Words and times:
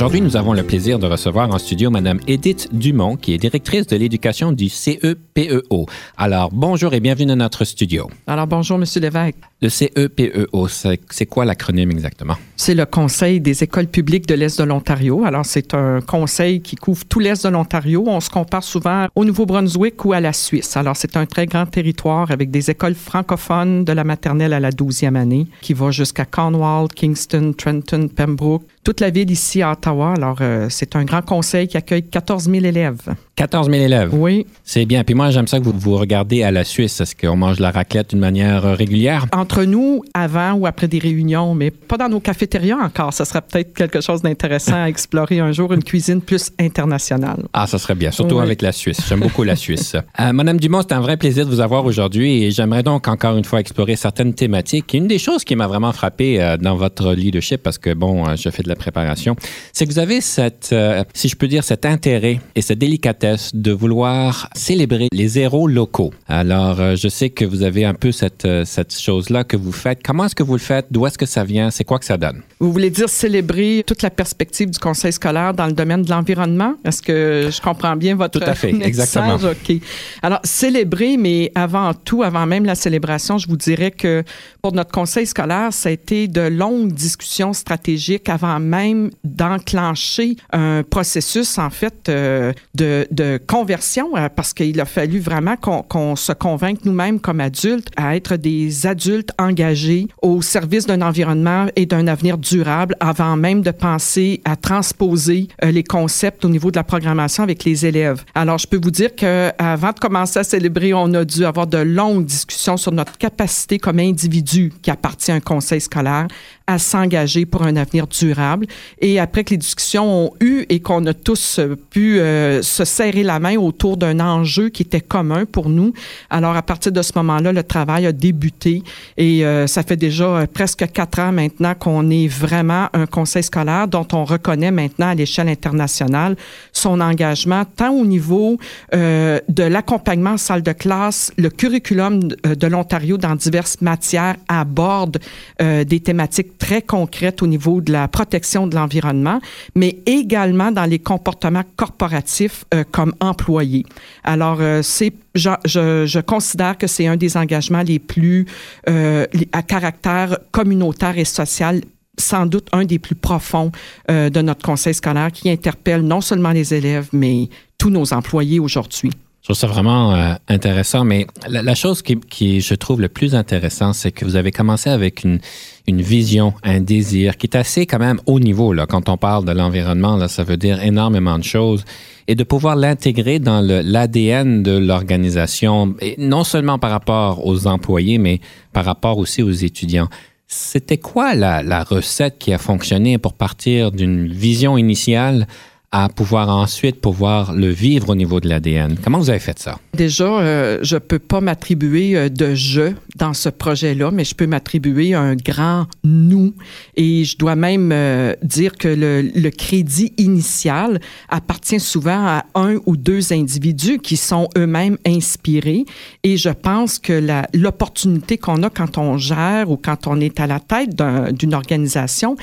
Aujourd'hui, 0.00 0.22
nous 0.22 0.38
avons 0.38 0.54
le 0.54 0.62
plaisir 0.62 0.98
de 0.98 1.06
recevoir 1.06 1.50
en 1.50 1.58
studio 1.58 1.90
Madame 1.90 2.20
Edith 2.26 2.70
Dumont, 2.72 3.16
qui 3.16 3.34
est 3.34 3.36
directrice 3.36 3.86
de 3.86 3.96
l'éducation 3.96 4.50
du 4.50 4.70
CEPEO. 4.70 5.84
Alors, 6.16 6.48
bonjour 6.50 6.94
et 6.94 7.00
bienvenue 7.00 7.26
dans 7.26 7.36
notre 7.36 7.66
studio. 7.66 8.08
Alors, 8.26 8.46
bonjour, 8.46 8.78
Monsieur 8.78 9.02
Lévesque. 9.02 9.36
Le 9.62 9.68
CEPEO, 9.68 10.68
c'est 10.68 11.26
quoi 11.26 11.44
l'acronyme 11.44 11.90
exactement? 11.90 12.36
C'est 12.56 12.74
le 12.74 12.86
Conseil 12.86 13.40
des 13.40 13.62
écoles 13.62 13.88
publiques 13.88 14.26
de 14.26 14.34
l'Est 14.34 14.58
de 14.58 14.64
l'Ontario. 14.64 15.24
Alors, 15.24 15.44
c'est 15.44 15.74
un 15.74 16.00
conseil 16.00 16.62
qui 16.62 16.76
couvre 16.76 17.04
tout 17.04 17.20
l'Est 17.20 17.44
de 17.44 17.50
l'Ontario. 17.50 18.04
On 18.06 18.20
se 18.20 18.30
compare 18.30 18.62
souvent 18.62 19.06
au 19.14 19.24
Nouveau-Brunswick 19.24 20.02
ou 20.04 20.14
à 20.14 20.20
la 20.20 20.32
Suisse. 20.32 20.78
Alors, 20.78 20.96
c'est 20.96 21.14
un 21.18 21.26
très 21.26 21.44
grand 21.44 21.66
territoire 21.66 22.30
avec 22.30 22.50
des 22.50 22.70
écoles 22.70 22.94
francophones 22.94 23.84
de 23.84 23.92
la 23.92 24.04
maternelle 24.04 24.54
à 24.54 24.60
la 24.60 24.70
12e 24.70 25.14
année 25.14 25.46
qui 25.60 25.74
va 25.74 25.90
jusqu'à 25.90 26.24
Cornwall, 26.24 26.88
Kingston, 26.88 27.52
Trenton, 27.56 28.08
Pembroke, 28.08 28.62
toute 28.82 29.00
la 29.00 29.10
ville 29.10 29.30
ici 29.30 29.60
à 29.60 29.72
Ottawa. 29.72 30.14
Alors, 30.16 30.38
euh, 30.40 30.68
c'est 30.70 30.96
un 30.96 31.04
grand 31.04 31.22
conseil 31.22 31.68
qui 31.68 31.76
accueille 31.76 32.02
14 32.02 32.44
000 32.44 32.64
élèves. 32.64 33.14
14 33.36 33.70
000 33.70 33.82
élèves? 33.82 34.10
Oui. 34.12 34.46
C'est 34.64 34.84
bien. 34.84 35.02
Puis 35.02 35.14
moi, 35.14 35.30
j'aime 35.30 35.46
ça 35.46 35.58
que 35.58 35.64
vous 35.64 35.72
vous 35.74 35.96
regardez 35.96 36.42
à 36.42 36.50
la 36.50 36.62
Suisse. 36.64 37.00
Est-ce 37.00 37.16
qu'on 37.16 37.36
mange 37.36 37.58
la 37.58 37.70
raclette 37.70 38.10
d'une 38.10 38.18
manière 38.18 38.66
euh, 38.66 38.74
régulière? 38.74 39.26
Entre 39.32 39.49
nous, 39.58 40.02
avant 40.14 40.52
ou 40.54 40.66
après 40.66 40.88
des 40.88 40.98
réunions, 40.98 41.54
mais 41.54 41.70
pas 41.70 41.96
dans 41.96 42.08
nos 42.08 42.20
cafétérias 42.20 42.76
encore. 42.78 43.12
Ça 43.12 43.24
serait 43.24 43.42
peut-être 43.42 43.74
quelque 43.74 44.00
chose 44.00 44.22
d'intéressant 44.22 44.82
à 44.84 44.86
explorer 44.88 45.40
un 45.40 45.52
jour, 45.52 45.72
une 45.72 45.82
cuisine 45.84 46.20
plus 46.20 46.50
internationale. 46.58 47.44
Ah, 47.52 47.66
ça 47.66 47.78
serait 47.78 47.94
bien, 47.94 48.10
surtout 48.10 48.36
Oui. 48.36 48.42
avec 48.42 48.62
la 48.62 48.72
Suisse. 48.72 49.00
J'aime 49.08 49.20
beaucoup 49.20 49.42
la 49.44 49.56
Suisse. 49.64 49.96
Euh, 50.20 50.32
Madame 50.32 50.58
Dumont, 50.58 50.82
c'est 50.82 50.94
un 50.94 51.00
vrai 51.00 51.16
plaisir 51.16 51.44
de 51.46 51.50
vous 51.50 51.60
avoir 51.60 51.84
aujourd'hui 51.84 52.44
et 52.44 52.50
j'aimerais 52.50 52.82
donc 52.82 53.08
encore 53.08 53.36
une 53.36 53.44
fois 53.44 53.60
explorer 53.60 53.96
certaines 53.96 54.34
thématiques. 54.34 54.94
Une 54.94 55.06
des 55.08 55.18
choses 55.18 55.44
qui 55.44 55.56
m'a 55.56 55.66
vraiment 55.66 55.92
frappé 55.92 56.40
euh, 56.40 56.56
dans 56.56 56.76
votre 56.76 57.12
leadership, 57.12 57.62
parce 57.62 57.78
que 57.78 57.92
bon, 57.92 58.26
euh, 58.26 58.36
je 58.36 58.48
fais 58.50 58.62
de 58.62 58.68
la 58.68 58.76
préparation, 58.76 59.36
c'est 59.72 59.86
que 59.86 59.92
vous 59.92 59.98
avez 59.98 60.20
cette, 60.20 60.74
si 61.14 61.28
je 61.28 61.36
peux 61.36 61.48
dire, 61.48 61.64
cet 61.64 61.84
intérêt 61.84 62.40
et 62.54 62.62
cette 62.62 62.78
délicatesse 62.78 63.50
de 63.54 63.72
vouloir 63.72 64.48
célébrer 64.54 65.08
les 65.12 65.38
héros 65.38 65.66
locaux. 65.66 66.12
Alors, 66.28 66.96
je 66.96 67.08
sais 67.08 67.30
que 67.30 67.44
vous 67.44 67.62
avez 67.62 67.84
un 67.84 67.94
peu 67.94 68.12
cette, 68.12 68.46
cette 68.64 68.98
chose-là 68.98 69.39
que 69.44 69.56
vous 69.56 69.72
faites? 69.72 70.00
Comment 70.04 70.24
est-ce 70.26 70.34
que 70.34 70.42
vous 70.42 70.54
le 70.54 70.58
faites? 70.60 70.86
D'où 70.90 71.06
est-ce 71.06 71.18
que 71.18 71.26
ça 71.26 71.44
vient? 71.44 71.70
C'est 71.70 71.84
quoi 71.84 71.98
que 71.98 72.04
ça 72.04 72.16
donne? 72.16 72.42
Vous 72.58 72.72
voulez 72.72 72.90
dire 72.90 73.08
célébrer 73.08 73.82
toute 73.86 74.02
la 74.02 74.10
perspective 74.10 74.70
du 74.70 74.78
conseil 74.78 75.12
scolaire 75.12 75.54
dans 75.54 75.66
le 75.66 75.72
domaine 75.72 76.02
de 76.02 76.10
l'environnement? 76.10 76.74
Est-ce 76.84 77.02
que 77.02 77.48
je 77.50 77.60
comprends 77.60 77.96
bien 77.96 78.14
votre 78.16 78.38
Tout 78.38 78.46
à 78.46 78.54
fait, 78.54 78.72
message? 78.72 78.88
exactement. 78.88 79.34
OK. 79.36 79.76
Alors, 80.22 80.40
célébrer, 80.44 81.16
mais 81.16 81.50
avant 81.54 81.92
tout, 81.94 82.22
avant 82.22 82.46
même 82.46 82.64
la 82.64 82.74
célébration, 82.74 83.38
je 83.38 83.48
vous 83.48 83.56
dirais 83.56 83.90
que 83.90 84.22
pour 84.62 84.72
notre 84.72 84.92
conseil 84.92 85.26
scolaire, 85.26 85.72
ça 85.72 85.88
a 85.88 85.92
été 85.92 86.28
de 86.28 86.42
longues 86.42 86.92
discussions 86.92 87.52
stratégiques 87.52 88.28
avant 88.28 88.60
même 88.60 89.10
d'enclencher 89.24 90.36
un 90.52 90.82
processus, 90.82 91.58
en 91.58 91.70
fait, 91.70 92.08
euh, 92.08 92.52
de, 92.74 93.06
de 93.10 93.40
conversion, 93.46 94.16
euh, 94.16 94.28
parce 94.34 94.52
qu'il 94.54 94.80
a 94.80 94.84
fallu 94.84 95.18
vraiment 95.18 95.56
qu'on 95.56 95.82
qu'on 95.82 96.16
se 96.16 96.32
convainque 96.32 96.84
nous-mêmes 96.84 97.20
comme 97.20 97.40
adultes 97.40 97.88
à 97.96 98.16
être 98.16 98.36
des 98.36 98.86
adultes 98.86 99.29
engagés 99.38 100.08
au 100.22 100.42
service 100.42 100.86
d'un 100.86 101.02
environnement 101.02 101.66
et 101.76 101.86
d'un 101.86 102.06
avenir 102.06 102.38
durable 102.38 102.96
avant 103.00 103.36
même 103.36 103.62
de 103.62 103.70
penser 103.70 104.40
à 104.44 104.56
transposer 104.56 105.48
euh, 105.64 105.70
les 105.70 105.84
concepts 105.84 106.44
au 106.44 106.48
niveau 106.48 106.70
de 106.70 106.76
la 106.76 106.84
programmation 106.84 107.42
avec 107.42 107.64
les 107.64 107.86
élèves. 107.86 108.24
Alors, 108.34 108.58
je 108.58 108.66
peux 108.66 108.80
vous 108.82 108.90
dire 108.90 109.14
que 109.14 109.50
avant 109.58 109.92
de 109.92 109.98
commencer 109.98 110.38
à 110.38 110.44
célébrer, 110.44 110.94
on 110.94 111.12
a 111.14 111.24
dû 111.24 111.44
avoir 111.44 111.66
de 111.66 111.78
longues 111.78 112.24
discussions 112.24 112.76
sur 112.76 112.92
notre 112.92 113.16
capacité 113.18 113.78
comme 113.78 113.98
individu 113.98 114.72
qui 114.82 114.90
appartient 114.90 115.30
à 115.30 115.34
un 115.34 115.40
conseil 115.40 115.80
scolaire 115.80 116.26
à 116.70 116.78
s'engager 116.78 117.46
pour 117.46 117.62
un 117.64 117.76
avenir 117.76 118.06
durable. 118.06 118.66
Et 119.00 119.18
après 119.18 119.42
que 119.44 119.50
les 119.50 119.56
discussions 119.56 120.26
ont 120.26 120.30
eu 120.40 120.66
et 120.68 120.80
qu'on 120.80 121.04
a 121.06 121.14
tous 121.14 121.58
euh, 121.58 121.76
pu 121.90 122.20
euh, 122.20 122.62
se 122.62 122.84
serrer 122.84 123.24
la 123.24 123.40
main 123.40 123.56
autour 123.56 123.96
d'un 123.96 124.20
enjeu 124.20 124.68
qui 124.68 124.82
était 124.82 125.00
commun 125.00 125.44
pour 125.46 125.68
nous, 125.68 125.92
alors 126.30 126.54
à 126.54 126.62
partir 126.62 126.92
de 126.92 127.02
ce 127.02 127.12
moment-là, 127.16 127.52
le 127.52 127.64
travail 127.64 128.06
a 128.06 128.12
débuté 128.12 128.82
et 129.20 129.44
euh, 129.44 129.66
ça 129.66 129.82
fait 129.82 129.98
déjà 129.98 130.24
euh, 130.24 130.46
presque 130.46 130.90
quatre 130.92 131.18
ans 131.18 131.30
maintenant 131.30 131.74
qu'on 131.74 132.08
est 132.08 132.26
vraiment 132.26 132.88
un 132.94 133.04
conseil 133.04 133.42
scolaire 133.42 133.86
dont 133.86 134.06
on 134.14 134.24
reconnaît 134.24 134.70
maintenant 134.70 135.08
à 135.08 135.14
l'échelle 135.14 135.48
internationale 135.48 136.36
son 136.72 137.02
engagement 137.02 137.64
tant 137.76 137.90
au 137.90 138.06
niveau 138.06 138.56
euh, 138.94 139.38
de 139.50 139.62
l'accompagnement 139.62 140.30
en 140.30 140.36
salle 140.38 140.62
de 140.62 140.72
classe, 140.72 141.32
le 141.36 141.50
curriculum 141.50 142.24
de, 142.24 142.54
de 142.54 142.66
l'Ontario 142.66 143.18
dans 143.18 143.34
diverses 143.34 143.82
matières 143.82 144.36
aborde 144.48 145.18
euh, 145.60 145.84
des 145.84 146.00
thématiques 146.00 146.56
très 146.56 146.80
concrètes 146.80 147.42
au 147.42 147.46
niveau 147.46 147.82
de 147.82 147.92
la 147.92 148.08
protection 148.08 148.66
de 148.66 148.74
l'environnement, 148.74 149.40
mais 149.74 149.98
également 150.06 150.72
dans 150.72 150.86
les 150.86 150.98
comportements 150.98 151.64
corporatifs 151.76 152.64
euh, 152.72 152.84
comme 152.90 153.12
employés. 153.20 153.84
Alors, 154.24 154.58
euh, 154.60 154.80
c'est 154.82 155.12
je, 155.34 156.20
considère 156.20 156.76
que 156.78 156.86
c'est 156.86 157.06
un 157.06 157.16
des 157.16 157.36
engagements 157.36 157.82
les 157.82 157.98
plus 157.98 158.46
euh, 158.88 159.26
à 159.52 159.62
caractère 159.62 160.38
communautaire 160.50 161.18
et 161.18 161.24
social 161.24 161.80
sans 162.18 162.46
doute 162.46 162.68
un 162.72 162.84
des 162.84 162.98
plus 162.98 163.14
profonds 163.14 163.72
euh, 164.10 164.28
de 164.30 164.42
notre 164.42 164.62
conseil 164.62 164.94
scolaire 164.94 165.32
qui 165.32 165.50
interpelle 165.50 166.02
non 166.02 166.20
seulement 166.20 166.50
les 166.50 166.74
élèves, 166.74 167.08
mais 167.12 167.48
tous 167.78 167.90
nos 167.90 168.12
employés 168.12 168.60
aujourd'hui. 168.60 169.10
Je 169.40 169.46
trouve 169.46 169.56
ça 169.56 169.66
vraiment 169.66 170.14
euh, 170.14 170.34
intéressant, 170.48 171.04
mais 171.04 171.26
la, 171.48 171.62
la 171.62 171.74
chose 171.74 172.02
qui, 172.02 172.20
qui, 172.20 172.60
je 172.60 172.74
trouve, 172.74 173.00
le 173.00 173.08
plus 173.08 173.34
intéressant, 173.34 173.94
c'est 173.94 174.12
que 174.12 174.26
vous 174.26 174.36
avez 174.36 174.52
commencé 174.52 174.90
avec 174.90 175.24
une, 175.24 175.40
une 175.86 176.02
vision, 176.02 176.52
un 176.62 176.80
désir 176.80 177.36
qui 177.36 177.46
est 177.46 177.56
assez 177.56 177.86
quand 177.86 177.98
même 177.98 178.20
haut 178.26 178.40
niveau. 178.40 178.72
Là. 178.72 178.86
Quand 178.86 179.08
on 179.08 179.16
parle 179.16 179.44
de 179.44 179.52
l'environnement, 179.52 180.16
là, 180.16 180.28
ça 180.28 180.44
veut 180.44 180.56
dire 180.56 180.82
énormément 180.82 181.38
de 181.38 181.44
choses. 181.44 181.84
Et 182.28 182.34
de 182.34 182.44
pouvoir 182.44 182.76
l'intégrer 182.76 183.38
dans 183.38 183.60
l'ADN 183.60 184.62
de 184.62 184.78
l'organisation, 184.78 185.94
non 186.18 186.44
seulement 186.44 186.78
par 186.78 186.90
rapport 186.90 187.44
aux 187.44 187.66
employés, 187.66 188.18
mais 188.18 188.40
par 188.72 188.84
rapport 188.84 189.18
aussi 189.18 189.42
aux 189.42 189.50
étudiants. 189.50 190.08
C'était 190.46 190.98
quoi 190.98 191.34
la, 191.34 191.62
la 191.62 191.82
recette 191.82 192.38
qui 192.38 192.52
a 192.52 192.58
fonctionné 192.58 193.18
pour 193.18 193.34
partir 193.34 193.90
d'une 193.90 194.28
vision 194.28 194.76
initiale 194.78 195.46
à 195.92 196.08
pouvoir 196.08 196.48
ensuite 196.48 197.00
pouvoir 197.00 197.52
le 197.52 197.68
vivre 197.68 198.10
au 198.10 198.14
niveau 198.14 198.38
de 198.38 198.48
l'ADN. 198.48 198.96
Comment 199.02 199.18
vous 199.18 199.28
avez 199.30 199.40
fait 199.40 199.58
ça? 199.58 199.78
Déjà, 199.92 200.24
euh, 200.24 200.78
je 200.82 200.96
peux 200.96 201.18
pas 201.18 201.40
m'attribuer 201.40 202.16
euh, 202.16 202.28
de 202.28 202.54
je 202.54 202.92
dans 203.16 203.34
ce 203.34 203.48
projet-là, 203.48 204.12
mais 204.12 204.22
je 204.24 204.36
peux 204.36 204.46
m'attribuer 204.46 205.14
un 205.14 205.34
grand 205.34 205.86
nous. 206.04 206.54
Et 206.96 207.24
je 207.24 207.36
dois 207.36 207.56
même 207.56 207.90
euh, 207.92 208.34
dire 208.42 208.76
que 208.78 208.86
le, 208.86 209.50
crédit 209.50 210.12
initial 210.16 211.00
appartient 211.28 211.80
souvent 211.80 212.24
à 212.24 212.44
un 212.54 212.76
ou 212.86 212.96
deux 212.96 213.32
individus 213.32 213.98
qui 213.98 214.16
sont 214.16 214.48
eux-mêmes 214.56 214.96
inspirés. 215.04 215.84
Et 216.22 216.36
je 216.36 216.50
pense 216.50 217.00
que 217.00 217.20
l'opportunité 217.52 218.38
qu'on 218.38 218.62
a 218.62 218.70
quand 218.70 218.96
on 218.96 219.18
gère 219.18 219.70
ou 219.70 219.76
quand 219.76 220.06
on 220.06 220.20
est 220.20 220.38
à 220.38 220.46
la 220.46 220.60
tête 220.60 220.94
d'un- 220.94 221.32
d'une 221.32 221.52
organisation, 221.52 222.36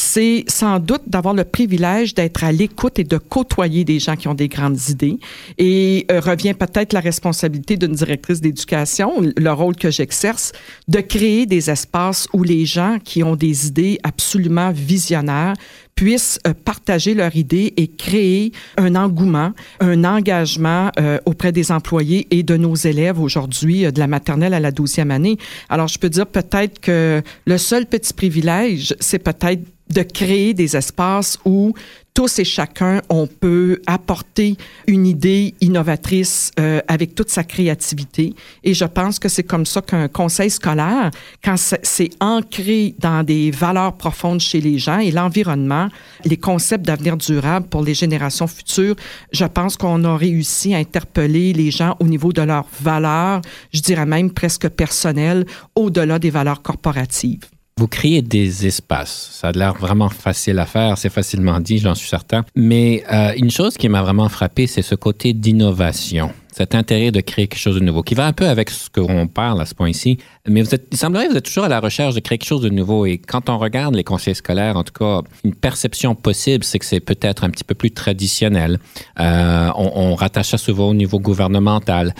c'est 0.00 0.44
sans 0.48 0.78
doute 0.78 1.02
d'avoir 1.06 1.34
le 1.34 1.44
privilège 1.44 2.14
d'être 2.14 2.42
à 2.42 2.52
l'écoute 2.52 2.98
et 2.98 3.04
de 3.04 3.18
côtoyer 3.18 3.84
des 3.84 3.98
gens 3.98 4.16
qui 4.16 4.28
ont 4.28 4.34
des 4.34 4.48
grandes 4.48 4.78
idées. 4.88 5.18
Et 5.58 6.06
euh, 6.10 6.20
revient 6.20 6.54
peut-être 6.54 6.94
la 6.94 7.00
responsabilité 7.00 7.76
d'une 7.76 7.92
directrice 7.92 8.40
d'éducation, 8.40 9.12
le 9.20 9.52
rôle 9.52 9.76
que 9.76 9.90
j'exerce, 9.90 10.52
de 10.88 11.00
créer 11.00 11.44
des 11.44 11.70
espaces 11.70 12.28
où 12.32 12.42
les 12.42 12.64
gens 12.64 12.98
qui 13.04 13.22
ont 13.22 13.36
des 13.36 13.66
idées 13.66 13.98
absolument 14.02 14.72
visionnaires 14.72 15.54
puissent 16.00 16.40
euh, 16.46 16.54
partager 16.54 17.12
leurs 17.12 17.36
idées 17.36 17.74
et 17.76 17.86
créer 17.86 18.52
un 18.78 18.94
engouement, 18.94 19.52
un 19.80 20.02
engagement 20.04 20.90
euh, 20.98 21.18
auprès 21.26 21.52
des 21.52 21.70
employés 21.70 22.26
et 22.30 22.42
de 22.42 22.56
nos 22.56 22.74
élèves 22.74 23.20
aujourd'hui, 23.20 23.84
euh, 23.84 23.90
de 23.90 23.98
la 23.98 24.06
maternelle 24.06 24.54
à 24.54 24.60
la 24.60 24.70
douzième 24.70 25.10
année. 25.10 25.36
Alors, 25.68 25.88
je 25.88 25.98
peux 25.98 26.08
dire 26.08 26.26
peut-être 26.26 26.80
que 26.80 27.20
le 27.44 27.58
seul 27.58 27.84
petit 27.84 28.14
privilège, 28.14 28.96
c'est 28.98 29.18
peut-être 29.18 29.60
de 29.90 30.02
créer 30.02 30.54
des 30.54 30.74
espaces 30.74 31.38
où 31.44 31.74
tous 32.14 32.38
et 32.38 32.44
chacun, 32.44 33.00
on 33.08 33.26
peut 33.26 33.80
apporter 33.86 34.56
une 34.86 35.06
idée 35.06 35.54
innovatrice 35.60 36.50
euh, 36.58 36.80
avec 36.88 37.14
toute 37.14 37.30
sa 37.30 37.44
créativité. 37.44 38.34
Et 38.64 38.74
je 38.74 38.84
pense 38.84 39.18
que 39.18 39.28
c'est 39.28 39.42
comme 39.42 39.66
ça 39.66 39.80
qu'un 39.80 40.08
conseil 40.08 40.50
scolaire, 40.50 41.10
quand 41.44 41.56
c'est 41.56 42.10
ancré 42.20 42.94
dans 42.98 43.22
des 43.22 43.50
valeurs 43.50 43.96
profondes 43.96 44.40
chez 44.40 44.60
les 44.60 44.78
gens 44.78 44.98
et 44.98 45.10
l'environnement, 45.10 45.88
les 46.24 46.36
concepts 46.36 46.84
d'avenir 46.84 47.16
durable 47.16 47.66
pour 47.68 47.82
les 47.82 47.94
générations 47.94 48.46
futures, 48.46 48.96
je 49.32 49.44
pense 49.44 49.76
qu'on 49.76 50.04
a 50.04 50.16
réussi 50.16 50.74
à 50.74 50.78
interpeller 50.78 51.52
les 51.52 51.70
gens 51.70 51.96
au 52.00 52.04
niveau 52.04 52.32
de 52.32 52.42
leurs 52.42 52.66
valeurs, 52.80 53.40
je 53.72 53.80
dirais 53.80 54.06
même 54.06 54.30
presque 54.30 54.68
personnelles, 54.68 55.46
au-delà 55.74 56.18
des 56.18 56.30
valeurs 56.30 56.62
corporatives. 56.62 57.48
Vous 57.80 57.88
créez 57.88 58.20
des 58.20 58.66
espaces. 58.66 59.30
Ça 59.32 59.48
a 59.48 59.52
l'air 59.52 59.72
vraiment 59.72 60.10
facile 60.10 60.58
à 60.58 60.66
faire, 60.66 60.98
c'est 60.98 61.08
facilement 61.08 61.58
dit, 61.60 61.78
j'en 61.78 61.94
suis 61.94 62.10
certain. 62.10 62.44
Mais 62.54 63.02
euh, 63.10 63.32
une 63.38 63.50
chose 63.50 63.78
qui 63.78 63.88
m'a 63.88 64.02
vraiment 64.02 64.28
frappé, 64.28 64.66
c'est 64.66 64.82
ce 64.82 64.94
côté 64.94 65.32
d'innovation 65.32 66.30
cet 66.52 66.74
intérêt 66.74 67.10
de 67.10 67.20
créer 67.20 67.46
quelque 67.46 67.60
chose 67.60 67.76
de 67.76 67.80
nouveau, 67.80 68.02
qui 68.02 68.14
va 68.14 68.26
un 68.26 68.32
peu 68.32 68.46
avec 68.46 68.70
ce 68.70 68.90
qu'on 68.90 69.28
parle 69.28 69.62
à 69.62 69.66
ce 69.66 69.74
point-ci. 69.74 70.18
Mais 70.46 70.64
il 70.90 70.96
semblerait 70.96 71.26
que 71.26 71.30
vous 71.30 71.38
êtes 71.38 71.44
toujours 71.44 71.64
à 71.64 71.68
la 71.68 71.80
recherche 71.80 72.14
de 72.14 72.20
créer 72.20 72.38
quelque 72.38 72.48
chose 72.48 72.60
de 72.60 72.68
nouveau. 72.68 73.06
Et 73.06 73.18
quand 73.18 73.48
on 73.48 73.56
regarde 73.56 73.94
les 73.94 74.04
conseils 74.04 74.34
scolaires, 74.34 74.76
en 74.76 74.82
tout 74.82 74.92
cas, 74.92 75.22
une 75.44 75.54
perception 75.54 76.14
possible, 76.14 76.64
c'est 76.64 76.80
que 76.80 76.84
c'est 76.84 77.00
peut-être 77.00 77.44
un 77.44 77.50
petit 77.50 77.64
peu 77.64 77.74
plus 77.74 77.92
traditionnel. 77.92 78.78
Euh, 79.20 79.70
on, 79.76 79.92
on 79.94 80.14
rattache 80.16 80.48
ça 80.48 80.58
souvent 80.58 80.88
au 80.90 80.94
niveau 80.94 81.20
gouvernemental. 81.20 82.14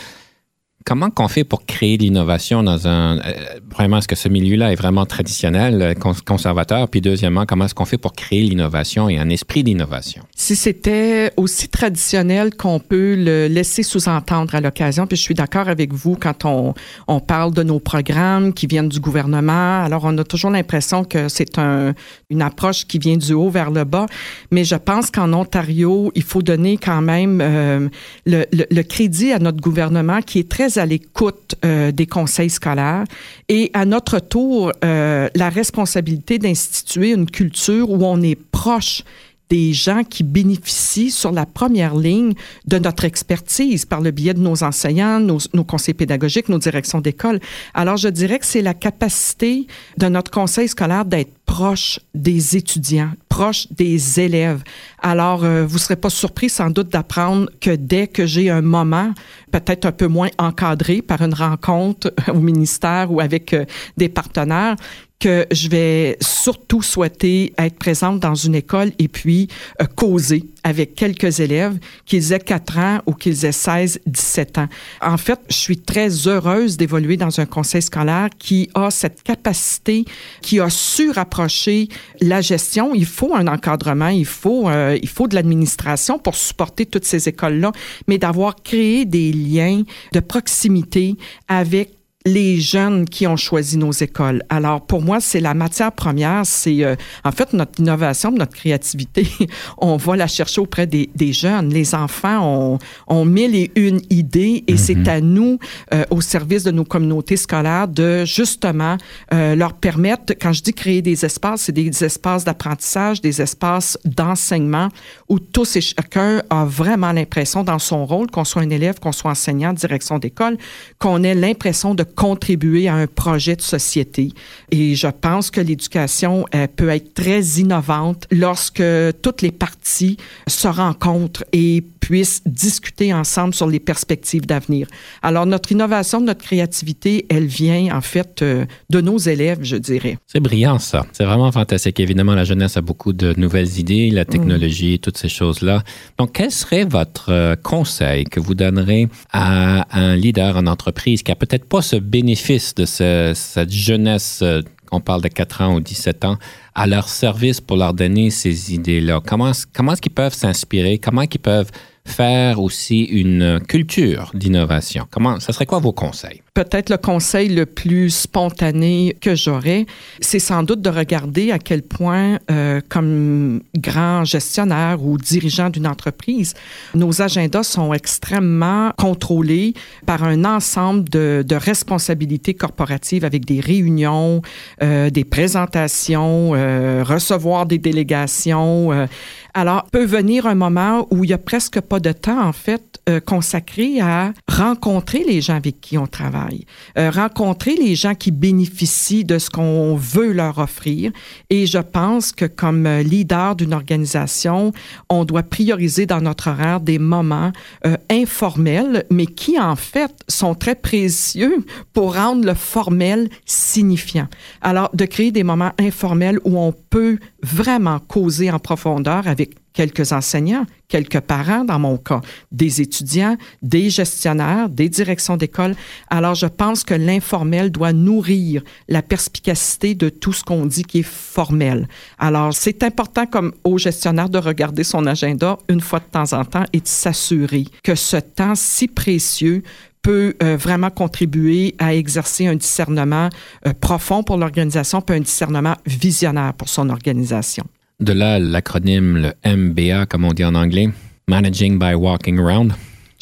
Comment 0.86 1.10
qu'on 1.10 1.28
fait 1.28 1.44
pour 1.44 1.66
créer 1.66 1.98
l'innovation 1.98 2.62
dans 2.62 2.88
un... 2.88 3.18
Euh, 3.18 3.60
premièrement, 3.68 3.98
est-ce 3.98 4.08
que 4.08 4.16
ce 4.16 4.28
milieu-là 4.28 4.72
est 4.72 4.76
vraiment 4.76 5.04
traditionnel, 5.04 5.82
euh, 5.82 5.94
conservateur? 6.24 6.88
Puis 6.88 7.02
deuxièmement, 7.02 7.44
comment 7.44 7.66
est-ce 7.66 7.74
qu'on 7.74 7.84
fait 7.84 7.98
pour 7.98 8.14
créer 8.14 8.40
l'innovation 8.42 9.10
et 9.10 9.18
un 9.18 9.28
esprit 9.28 9.62
d'innovation? 9.62 10.22
Si 10.34 10.56
c'était 10.56 11.32
aussi 11.36 11.68
traditionnel 11.68 12.54
qu'on 12.54 12.80
peut 12.80 13.14
le 13.14 13.46
laisser 13.46 13.82
sous-entendre 13.82 14.54
à 14.54 14.62
l'occasion, 14.62 15.06
puis 15.06 15.18
je 15.18 15.22
suis 15.22 15.34
d'accord 15.34 15.68
avec 15.68 15.92
vous 15.92 16.16
quand 16.16 16.46
on, 16.46 16.72
on 17.08 17.20
parle 17.20 17.52
de 17.52 17.62
nos 17.62 17.78
programmes 17.78 18.54
qui 18.54 18.66
viennent 18.66 18.88
du 18.88 19.00
gouvernement, 19.00 19.82
alors 19.84 20.04
on 20.04 20.16
a 20.16 20.24
toujours 20.24 20.50
l'impression 20.50 21.04
que 21.04 21.28
c'est 21.28 21.58
un, 21.58 21.92
une 22.30 22.40
approche 22.40 22.86
qui 22.86 22.98
vient 22.98 23.18
du 23.18 23.34
haut 23.34 23.50
vers 23.50 23.70
le 23.70 23.84
bas, 23.84 24.06
mais 24.50 24.64
je 24.64 24.76
pense 24.76 25.10
qu'en 25.10 25.34
Ontario, 25.34 26.10
il 26.14 26.22
faut 26.22 26.40
donner 26.40 26.78
quand 26.78 27.02
même 27.02 27.40
euh, 27.42 27.88
le, 28.24 28.46
le, 28.50 28.64
le 28.70 28.82
crédit 28.82 29.32
à 29.32 29.38
notre 29.38 29.60
gouvernement 29.60 30.22
qui 30.22 30.38
est 30.38 30.48
très 30.48 30.69
à 30.78 30.86
l'écoute 30.86 31.54
euh, 31.64 31.92
des 31.92 32.06
conseils 32.06 32.50
scolaires. 32.50 33.04
Et 33.48 33.70
à 33.74 33.84
notre 33.84 34.18
tour 34.18 34.72
euh, 34.84 35.28
la 35.34 35.48
responsabilité 35.48 36.38
d'instituer 36.38 37.12
une 37.12 37.30
culture 37.30 37.90
où 37.90 38.04
on 38.04 38.20
est 38.22 38.36
proche 38.36 39.04
des 39.50 39.72
gens 39.72 40.04
qui 40.04 40.22
bénéficient 40.22 41.10
sur 41.10 41.32
la 41.32 41.44
première 41.44 41.96
ligne 41.96 42.34
de 42.66 42.78
notre 42.78 43.04
expertise 43.04 43.84
par 43.84 44.00
le 44.00 44.12
biais 44.12 44.32
de 44.32 44.40
nos 44.40 44.62
enseignants, 44.62 45.18
nos, 45.20 45.64
conseils 45.64 45.94
pédagogiques, 45.94 46.48
nos 46.48 46.58
directions 46.58 47.00
d'école. 47.00 47.40
Alors, 47.74 47.96
je 47.96 48.08
dirais 48.08 48.38
que 48.38 48.46
c'est 48.46 48.62
la 48.62 48.74
capacité 48.74 49.66
de 49.98 50.06
notre 50.06 50.30
conseil 50.30 50.68
scolaire 50.68 51.04
d'être 51.04 51.32
proche 51.44 51.98
des 52.14 52.56
étudiants, 52.56 53.10
proche 53.28 53.66
des 53.72 54.20
élèves. 54.20 54.62
Alors, 55.02 55.42
euh, 55.42 55.66
vous 55.66 55.74
ne 55.74 55.80
serez 55.80 55.96
pas 55.96 56.10
surpris 56.10 56.48
sans 56.48 56.70
doute 56.70 56.90
d'apprendre 56.90 57.50
que 57.60 57.74
dès 57.74 58.06
que 58.06 58.26
j'ai 58.26 58.50
un 58.50 58.62
moment, 58.62 59.12
peut-être 59.50 59.84
un 59.84 59.92
peu 59.92 60.06
moins 60.06 60.28
encadré 60.38 61.02
par 61.02 61.22
une 61.22 61.34
rencontre 61.34 62.14
au 62.32 62.38
ministère 62.38 63.10
ou 63.10 63.20
avec 63.20 63.52
euh, 63.52 63.64
des 63.96 64.08
partenaires, 64.08 64.76
que 65.20 65.46
je 65.52 65.68
vais 65.68 66.16
surtout 66.20 66.82
souhaiter 66.82 67.52
être 67.58 67.78
présente 67.78 68.20
dans 68.20 68.34
une 68.34 68.54
école 68.54 68.90
et 68.98 69.06
puis 69.06 69.48
euh, 69.80 69.84
causer 69.84 70.44
avec 70.64 70.94
quelques 70.94 71.40
élèves, 71.40 71.78
qu'ils 72.06 72.32
aient 72.32 72.40
4 72.40 72.78
ans 72.78 72.98
ou 73.06 73.12
qu'ils 73.12 73.44
aient 73.44 73.52
16, 73.52 74.00
17 74.06 74.58
ans. 74.58 74.68
En 75.02 75.18
fait, 75.18 75.38
je 75.48 75.54
suis 75.54 75.78
très 75.78 76.26
heureuse 76.26 76.76
d'évoluer 76.76 77.16
dans 77.16 77.38
un 77.40 77.46
conseil 77.46 77.82
scolaire 77.82 78.28
qui 78.38 78.70
a 78.74 78.90
cette 78.90 79.22
capacité, 79.22 80.04
qui 80.40 80.58
a 80.58 80.70
su 80.70 81.10
rapprocher 81.10 81.88
la 82.20 82.40
gestion. 82.40 82.94
Il 82.94 83.06
faut 83.06 83.34
un 83.34 83.46
encadrement, 83.46 84.08
il 84.08 84.26
faut, 84.26 84.68
euh, 84.68 84.98
il 85.02 85.08
faut 85.08 85.28
de 85.28 85.34
l'administration 85.34 86.18
pour 86.18 86.34
supporter 86.34 86.86
toutes 86.86 87.04
ces 87.04 87.28
écoles-là, 87.28 87.72
mais 88.08 88.18
d'avoir 88.18 88.56
créé 88.56 89.04
des 89.04 89.32
liens 89.32 89.82
de 90.12 90.20
proximité 90.20 91.16
avec 91.48 91.99
les 92.26 92.60
jeunes 92.60 93.06
qui 93.06 93.26
ont 93.26 93.36
choisi 93.36 93.78
nos 93.78 93.92
écoles. 93.92 94.42
Alors, 94.50 94.82
pour 94.82 95.00
moi, 95.00 95.20
c'est 95.20 95.40
la 95.40 95.54
matière 95.54 95.90
première, 95.90 96.44
c'est 96.44 96.84
euh, 96.84 96.94
en 97.24 97.32
fait 97.32 97.54
notre 97.54 97.80
innovation, 97.80 98.30
notre 98.30 98.54
créativité. 98.54 99.26
on 99.78 99.96
va 99.96 100.16
la 100.16 100.26
chercher 100.26 100.60
auprès 100.60 100.86
des, 100.86 101.08
des 101.14 101.32
jeunes. 101.32 101.70
Les 101.70 101.94
enfants 101.94 102.74
ont, 102.74 102.78
ont 103.06 103.24
mille 103.24 103.54
et 103.54 103.72
une 103.74 104.02
idées 104.10 104.64
et 104.66 104.76
c'est 104.76 104.96
mhm. 104.96 105.08
à 105.08 105.20
nous, 105.22 105.58
euh, 105.94 106.04
au 106.10 106.20
service 106.20 106.62
de 106.62 106.70
nos 106.70 106.84
communautés 106.84 107.38
scolaires, 107.38 107.88
de 107.88 108.26
justement 108.26 108.98
euh, 109.32 109.54
leur 109.54 109.72
permettre, 109.72 110.34
quand 110.34 110.52
je 110.52 110.62
dis 110.62 110.74
créer 110.74 111.00
des 111.00 111.24
espaces, 111.24 111.62
c'est 111.62 111.72
des 111.72 112.04
espaces 112.04 112.44
d'apprentissage, 112.44 113.22
des 113.22 113.40
espaces 113.40 113.96
d'enseignement 114.04 114.88
où 115.30 115.38
tous 115.38 115.76
et 115.76 115.80
chacun 115.80 116.42
a 116.50 116.66
vraiment 116.66 117.12
l'impression 117.12 117.64
dans 117.64 117.78
son 117.78 118.04
rôle, 118.04 118.30
qu'on 118.30 118.44
soit 118.44 118.60
un 118.60 118.70
élève, 118.70 119.00
qu'on 119.00 119.12
soit 119.12 119.30
enseignant, 119.30 119.72
direction 119.72 120.18
d'école, 120.18 120.58
qu'on 120.98 121.22
ait 121.22 121.34
l'impression 121.34 121.94
de 121.94 122.04
contribuer 122.20 122.86
à 122.86 122.96
un 122.96 123.06
projet 123.06 123.56
de 123.56 123.62
société. 123.62 124.32
Et 124.70 124.94
je 124.94 125.06
pense 125.06 125.50
que 125.50 125.62
l'éducation 125.62 126.44
peut 126.76 126.90
être 126.90 127.14
très 127.14 127.40
innovante 127.40 128.26
lorsque 128.30 128.82
toutes 129.22 129.40
les 129.40 129.50
parties 129.50 130.18
se 130.46 130.68
rencontrent 130.68 131.44
et 131.54 131.82
puissent 132.10 132.42
discuter 132.44 133.14
ensemble 133.14 133.54
sur 133.54 133.68
les 133.68 133.78
perspectives 133.78 134.44
d'avenir. 134.44 134.88
Alors, 135.22 135.46
notre 135.46 135.70
innovation, 135.70 136.20
notre 136.20 136.42
créativité, 136.42 137.26
elle 137.30 137.46
vient 137.46 137.96
en 137.96 138.00
fait 138.00 138.42
euh, 138.42 138.64
de 138.88 139.00
nos 139.00 139.18
élèves, 139.18 139.60
je 139.62 139.76
dirais. 139.76 140.18
C'est 140.26 140.40
brillant, 140.40 140.78
ça. 140.78 141.06
C'est 141.12 141.24
vraiment 141.24 141.52
fantastique. 141.52 142.00
Évidemment, 142.00 142.34
la 142.34 142.44
jeunesse 142.44 142.76
a 142.76 142.80
beaucoup 142.80 143.12
de 143.12 143.32
nouvelles 143.36 143.78
idées, 143.78 144.10
la 144.10 144.24
technologie, 144.24 144.98
toutes 144.98 145.18
ces 145.18 145.28
choses-là. 145.28 145.84
Donc, 146.18 146.32
quel 146.32 146.50
serait 146.50 146.84
votre 146.84 147.30
euh, 147.30 147.54
conseil 147.54 148.24
que 148.24 148.40
vous 148.40 148.54
donnerez 148.54 149.08
à 149.32 149.86
un 149.96 150.16
leader 150.16 150.56
en 150.56 150.66
entreprise 150.66 151.22
qui 151.22 151.30
a 151.30 151.36
peut-être 151.36 151.66
pas 151.66 151.82
ce 151.82 151.96
bénéfice 152.00 152.74
de 152.74 152.84
cette 152.84 153.70
jeunesse 153.70 154.40
euh, 154.42 154.62
on 154.92 155.00
parle 155.00 155.22
de 155.22 155.28
4 155.28 155.62
ans 155.62 155.74
ou 155.74 155.80
17 155.80 156.24
ans, 156.24 156.36
à 156.74 156.86
leur 156.86 157.08
service 157.08 157.60
pour 157.60 157.76
leur 157.76 157.94
donner 157.94 158.30
ces 158.30 158.74
idées-là? 158.74 159.20
Comment, 159.24 159.52
comment 159.74 159.92
est-ce 159.92 160.02
qu'ils 160.02 160.12
peuvent 160.12 160.34
s'inspirer? 160.34 160.98
Comment 160.98 161.26
qu'ils 161.26 161.40
peuvent 161.40 161.70
faire 162.04 162.60
aussi 162.60 163.04
une 163.04 163.60
culture 163.60 164.30
d'innovation? 164.34 165.06
Comment, 165.10 165.38
ça 165.40 165.52
serait 165.52 165.66
quoi 165.66 165.78
vos 165.78 165.92
conseils? 165.92 166.42
Peut-être 166.60 166.90
le 166.90 166.98
conseil 166.98 167.48
le 167.48 167.64
plus 167.64 168.10
spontané 168.10 169.16
que 169.22 169.34
j'aurais, 169.34 169.86
c'est 170.20 170.38
sans 170.38 170.62
doute 170.62 170.82
de 170.82 170.90
regarder 170.90 171.52
à 171.52 171.58
quel 171.58 171.80
point, 171.80 172.38
euh, 172.50 172.82
comme 172.86 173.62
grand 173.78 174.24
gestionnaire 174.24 175.02
ou 175.02 175.16
dirigeant 175.16 175.70
d'une 175.70 175.86
entreprise, 175.86 176.52
nos 176.94 177.22
agendas 177.22 177.62
sont 177.62 177.94
extrêmement 177.94 178.92
contrôlés 178.98 179.72
par 180.04 180.22
un 180.22 180.44
ensemble 180.44 181.08
de, 181.08 181.46
responsabilités 181.54 182.52
corporatives 182.52 183.24
avec 183.24 183.46
des 183.46 183.60
réunions, 183.60 184.42
euh, 184.82 185.08
des 185.08 185.24
présentations, 185.24 186.52
euh, 186.54 187.02
recevoir 187.06 187.64
des 187.64 187.78
délégations. 187.78 189.08
Alors, 189.54 189.86
peut 189.90 190.04
venir 190.04 190.46
un 190.46 190.54
moment 190.54 191.06
où 191.10 191.24
il 191.24 191.28
n'y 191.28 191.32
a 191.32 191.38
presque 191.38 191.80
pas 191.80 192.00
de 192.00 192.12
temps, 192.12 192.46
en 192.46 192.52
fait, 192.52 193.00
consacré 193.24 194.00
à 194.00 194.32
rencontrer 194.48 195.24
les 195.24 195.40
gens 195.40 195.56
avec 195.56 195.80
qui 195.80 195.98
on 195.98 196.06
travaille, 196.06 196.49
euh, 196.98 197.10
rencontrer 197.10 197.74
les 197.74 197.94
gens 197.94 198.14
qui 198.14 198.30
bénéficient 198.30 199.24
de 199.24 199.38
ce 199.38 199.50
qu'on 199.50 199.96
veut 199.96 200.32
leur 200.32 200.58
offrir. 200.58 201.12
Et 201.50 201.66
je 201.66 201.78
pense 201.78 202.32
que 202.32 202.44
comme 202.44 202.86
leader 202.86 203.56
d'une 203.56 203.74
organisation, 203.74 204.72
on 205.08 205.24
doit 205.24 205.42
prioriser 205.42 206.06
dans 206.06 206.20
notre 206.20 206.50
horaire 206.50 206.80
des 206.80 206.98
moments 206.98 207.52
euh, 207.86 207.96
informels, 208.10 209.04
mais 209.10 209.26
qui 209.26 209.58
en 209.58 209.76
fait 209.76 210.12
sont 210.28 210.54
très 210.54 210.74
précieux 210.74 211.64
pour 211.92 212.14
rendre 212.16 212.44
le 212.44 212.54
formel 212.54 213.28
signifiant. 213.44 214.28
Alors, 214.60 214.90
de 214.94 215.04
créer 215.04 215.32
des 215.32 215.44
moments 215.44 215.72
informels 215.78 216.38
où 216.44 216.58
on 216.58 216.72
peut 216.72 217.18
vraiment 217.42 217.98
causer 217.98 218.50
en 218.50 218.58
profondeur 218.58 219.26
avec 219.26 219.59
quelques 219.72 220.12
enseignants, 220.12 220.66
quelques 220.88 221.20
parents 221.20 221.64
dans 221.64 221.78
mon 221.78 221.96
cas, 221.96 222.20
des 222.52 222.80
étudiants, 222.80 223.36
des 223.62 223.90
gestionnaires, 223.90 224.68
des 224.68 224.88
directions 224.88 225.36
d'école. 225.36 225.74
Alors, 226.08 226.34
je 226.34 226.46
pense 226.46 226.84
que 226.84 226.94
l'informel 226.94 227.70
doit 227.70 227.92
nourrir 227.92 228.62
la 228.88 229.02
perspicacité 229.02 229.94
de 229.94 230.08
tout 230.08 230.32
ce 230.32 230.44
qu'on 230.44 230.66
dit 230.66 230.84
qui 230.84 231.00
est 231.00 231.02
formel. 231.02 231.88
Alors, 232.18 232.52
c'est 232.52 232.82
important 232.82 233.26
comme 233.26 233.52
au 233.64 233.78
gestionnaire 233.78 234.28
de 234.28 234.38
regarder 234.38 234.84
son 234.84 235.06
agenda 235.06 235.58
une 235.68 235.80
fois 235.80 236.00
de 236.00 236.04
temps 236.04 236.32
en 236.32 236.44
temps 236.44 236.64
et 236.72 236.80
de 236.80 236.88
s'assurer 236.88 237.64
que 237.82 237.94
ce 237.94 238.16
temps 238.16 238.54
si 238.54 238.88
précieux 238.88 239.62
peut 240.02 240.34
euh, 240.42 240.56
vraiment 240.56 240.90
contribuer 240.90 241.74
à 241.78 241.94
exercer 241.94 242.46
un 242.46 242.56
discernement 242.56 243.28
euh, 243.66 243.74
profond 243.78 244.22
pour 244.22 244.38
l'organisation, 244.38 245.00
puis 245.02 245.16
un 245.16 245.20
discernement 245.20 245.76
visionnaire 245.86 246.54
pour 246.54 246.68
son 246.68 246.88
organisation. 246.88 247.64
De 248.00 248.14
là, 248.14 248.38
l'acronyme, 248.38 249.18
le 249.18 249.56
MBA, 249.56 250.06
comme 250.06 250.24
on 250.24 250.32
dit 250.32 250.44
en 250.44 250.54
anglais, 250.54 250.88
Managing 251.28 251.78
by 251.78 251.92
Walking 251.92 252.38
Around. 252.38 252.72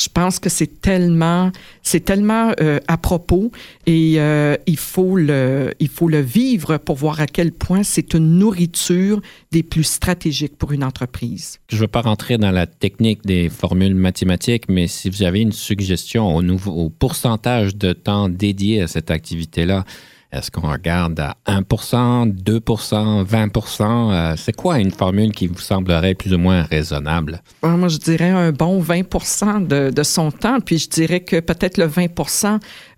Je 0.01 0.07
pense 0.09 0.39
que 0.39 0.49
c'est 0.49 0.81
tellement, 0.81 1.51
c'est 1.83 2.05
tellement 2.05 2.53
euh, 2.61 2.79
à 2.87 2.97
propos 2.97 3.51
et 3.87 4.21
euh, 4.21 4.55
il 4.67 4.77
faut 4.77 5.17
le, 5.17 5.75
il 5.81 5.89
faut 5.89 6.07
le 6.07 6.21
vivre 6.21 6.79
pour 6.79 6.95
voir 6.95 7.21
à 7.21 7.27
quel 7.27 7.51
point 7.51 7.83
c'est 7.83 8.15
une 8.15 8.39
nourriture 8.39 9.21
des 9.51 9.65
plus 9.65 9.83
stratégiques 9.83 10.57
pour 10.57 10.71
une 10.71 10.85
entreprise. 10.85 11.59
Je 11.69 11.75
ne 11.75 11.81
veux 11.81 11.89
pas 11.89 12.03
rentrer 12.03 12.39
dans 12.39 12.53
la 12.53 12.69
technique 12.69 13.27
des 13.27 13.49
formules 13.49 13.97
mathématiques, 13.97 14.69
mais 14.69 14.87
si 14.87 15.11
vous 15.11 15.25
avez 15.25 15.41
une 15.41 15.51
suggestion 15.51 16.37
au, 16.37 16.43
nouveau, 16.43 16.71
au 16.71 16.89
pourcentage 16.89 17.75
de 17.75 17.93
temps 17.93 18.29
dédié 18.29 18.83
à 18.83 18.87
cette 18.87 19.11
activité-là, 19.11 19.85
est-ce 20.31 20.51
qu'on 20.51 20.71
regarde 20.71 21.19
à 21.21 21.37
1% 21.47 22.35
2% 22.35 23.25
20% 23.25 24.37
C'est 24.37 24.55
quoi 24.55 24.79
une 24.79 24.91
formule 24.91 25.33
qui 25.33 25.47
vous 25.47 25.59
semblerait 25.59 26.15
plus 26.15 26.35
ou 26.35 26.39
moins 26.39 26.63
raisonnable? 26.63 27.41
Moi, 27.63 27.89
je 27.89 27.97
dirais 27.97 28.29
un 28.29 28.53
bon 28.53 28.79
20 28.79 29.67
de, 29.67 29.91
de 29.91 30.03
son 30.03 30.31
temps. 30.31 30.61
Puis 30.61 30.79
je 30.79 30.89
dirais 30.91 31.21
que 31.21 31.41
peut-être 31.41 31.79
le 31.79 31.87
20 31.87 32.09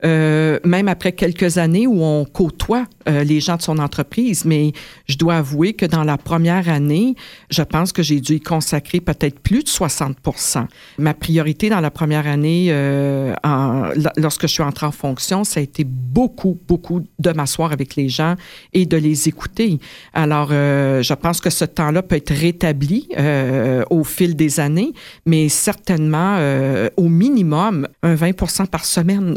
euh, 0.04 0.58
même 0.64 0.88
après 0.88 1.12
quelques 1.12 1.58
années 1.58 1.86
où 1.86 2.02
on 2.02 2.24
côtoie 2.24 2.86
euh, 3.08 3.24
les 3.24 3.40
gens 3.40 3.56
de 3.56 3.62
son 3.62 3.78
entreprise. 3.78 4.44
Mais 4.44 4.72
je 5.06 5.16
dois 5.16 5.36
avouer 5.36 5.72
que 5.72 5.86
dans 5.86 6.04
la 6.04 6.16
première 6.16 6.68
année, 6.68 7.14
je 7.50 7.62
pense 7.62 7.92
que 7.92 8.02
j'ai 8.02 8.20
dû 8.20 8.34
y 8.34 8.40
consacrer 8.40 9.00
peut-être 9.00 9.40
plus 9.40 9.64
de 9.64 9.68
60% 9.68 10.66
Ma 10.98 11.14
priorité 11.14 11.68
dans 11.68 11.80
la 11.80 11.90
première 11.90 12.26
année, 12.26 12.68
euh, 12.70 13.34
en, 13.44 13.90
lorsque 14.16 14.42
je 14.42 14.52
suis 14.52 14.62
entrée 14.62 14.86
en 14.86 14.92
fonction, 14.92 15.44
ça 15.44 15.60
a 15.60 15.62
été 15.62 15.84
beaucoup, 15.84 16.58
beaucoup 16.68 17.02
de 17.18 17.30
m'asseoir 17.30 17.72
avec 17.72 17.96
les 17.96 18.08
gens 18.08 18.36
et 18.72 18.86
de 18.86 18.96
les 18.96 19.28
écouter. 19.28 19.78
Alors, 20.12 20.48
euh, 20.52 21.02
je 21.02 21.14
pense 21.14 21.40
que 21.40 21.50
ce 21.50 21.64
temps-là 21.64 22.02
peut 22.02 22.16
être 22.16 22.32
rétabli 22.32 23.08
euh, 23.18 23.82
au 23.90 24.04
fil 24.04 24.36
des 24.36 24.60
années, 24.60 24.92
mais 25.26 25.48
certainement 25.48 26.36
euh, 26.38 26.88
au 26.96 27.08
minimum 27.08 27.88
un 28.02 28.14
20% 28.14 28.66
par 28.66 28.84
semaine 28.84 29.36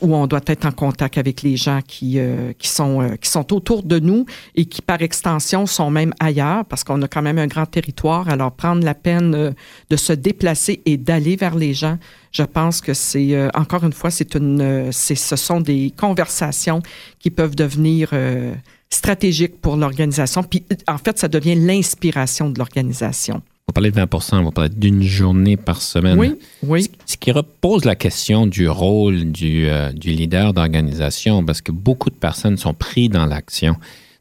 où 0.00 0.14
on 0.14 0.26
doit 0.26 0.40
être 0.46 0.66
en 0.66 0.72
contact 0.72 1.18
avec 1.18 1.42
les 1.42 1.56
gens 1.56 1.80
qui, 1.86 2.18
qui, 2.58 2.68
sont, 2.68 3.16
qui 3.20 3.30
sont 3.30 3.52
autour 3.52 3.82
de 3.82 3.98
nous 3.98 4.26
et 4.54 4.64
qui, 4.64 4.82
par 4.82 5.02
extension, 5.02 5.66
sont 5.66 5.90
même 5.90 6.12
ailleurs 6.20 6.64
parce 6.64 6.84
qu'on 6.84 7.00
a 7.02 7.08
quand 7.08 7.22
même 7.22 7.38
un 7.38 7.46
grand 7.46 7.66
territoire. 7.66 8.28
Alors, 8.28 8.52
prendre 8.52 8.84
la 8.84 8.94
peine 8.94 9.54
de 9.90 9.96
se 9.96 10.12
déplacer 10.12 10.80
et 10.86 10.96
d'aller 10.96 11.36
vers 11.36 11.54
les 11.54 11.74
gens, 11.74 11.98
je 12.32 12.42
pense 12.42 12.80
que 12.80 12.94
c'est, 12.94 13.34
euh, 13.34 13.48
encore 13.54 13.84
une 13.84 13.92
fois, 13.92 14.10
c'est 14.10 14.34
une, 14.34 14.60
euh, 14.60 14.92
ce 14.92 15.36
sont 15.36 15.60
des 15.60 15.92
conversations 15.96 16.82
qui 17.18 17.30
peuvent 17.30 17.56
devenir 17.56 18.10
euh, 18.12 18.54
stratégiques 18.90 19.60
pour 19.60 19.76
l'organisation. 19.76 20.42
Puis, 20.42 20.64
en 20.86 20.98
fait, 20.98 21.18
ça 21.18 21.28
devient 21.28 21.54
l'inspiration 21.54 22.50
de 22.50 22.58
l'organisation. 22.58 23.42
On 23.68 23.72
parler 23.72 23.90
de 23.90 23.96
20 23.96 24.32
on 24.32 24.50
parler 24.50 24.70
d'une 24.74 25.02
journée 25.02 25.56
par 25.56 25.82
semaine. 25.82 26.18
Oui, 26.18 26.38
oui. 26.62 26.90
Ce 27.04 27.16
qui 27.16 27.32
repose 27.32 27.84
la 27.84 27.96
question 27.96 28.46
du 28.46 28.68
rôle 28.68 29.30
du, 29.30 29.68
du 29.92 30.10
leader 30.10 30.54
d'organisation, 30.54 31.44
parce 31.44 31.60
que 31.60 31.70
beaucoup 31.70 32.08
de 32.08 32.14
personnes 32.14 32.56
sont 32.56 32.72
prises 32.72 33.10
dans 33.10 33.26
l'action. 33.26 33.76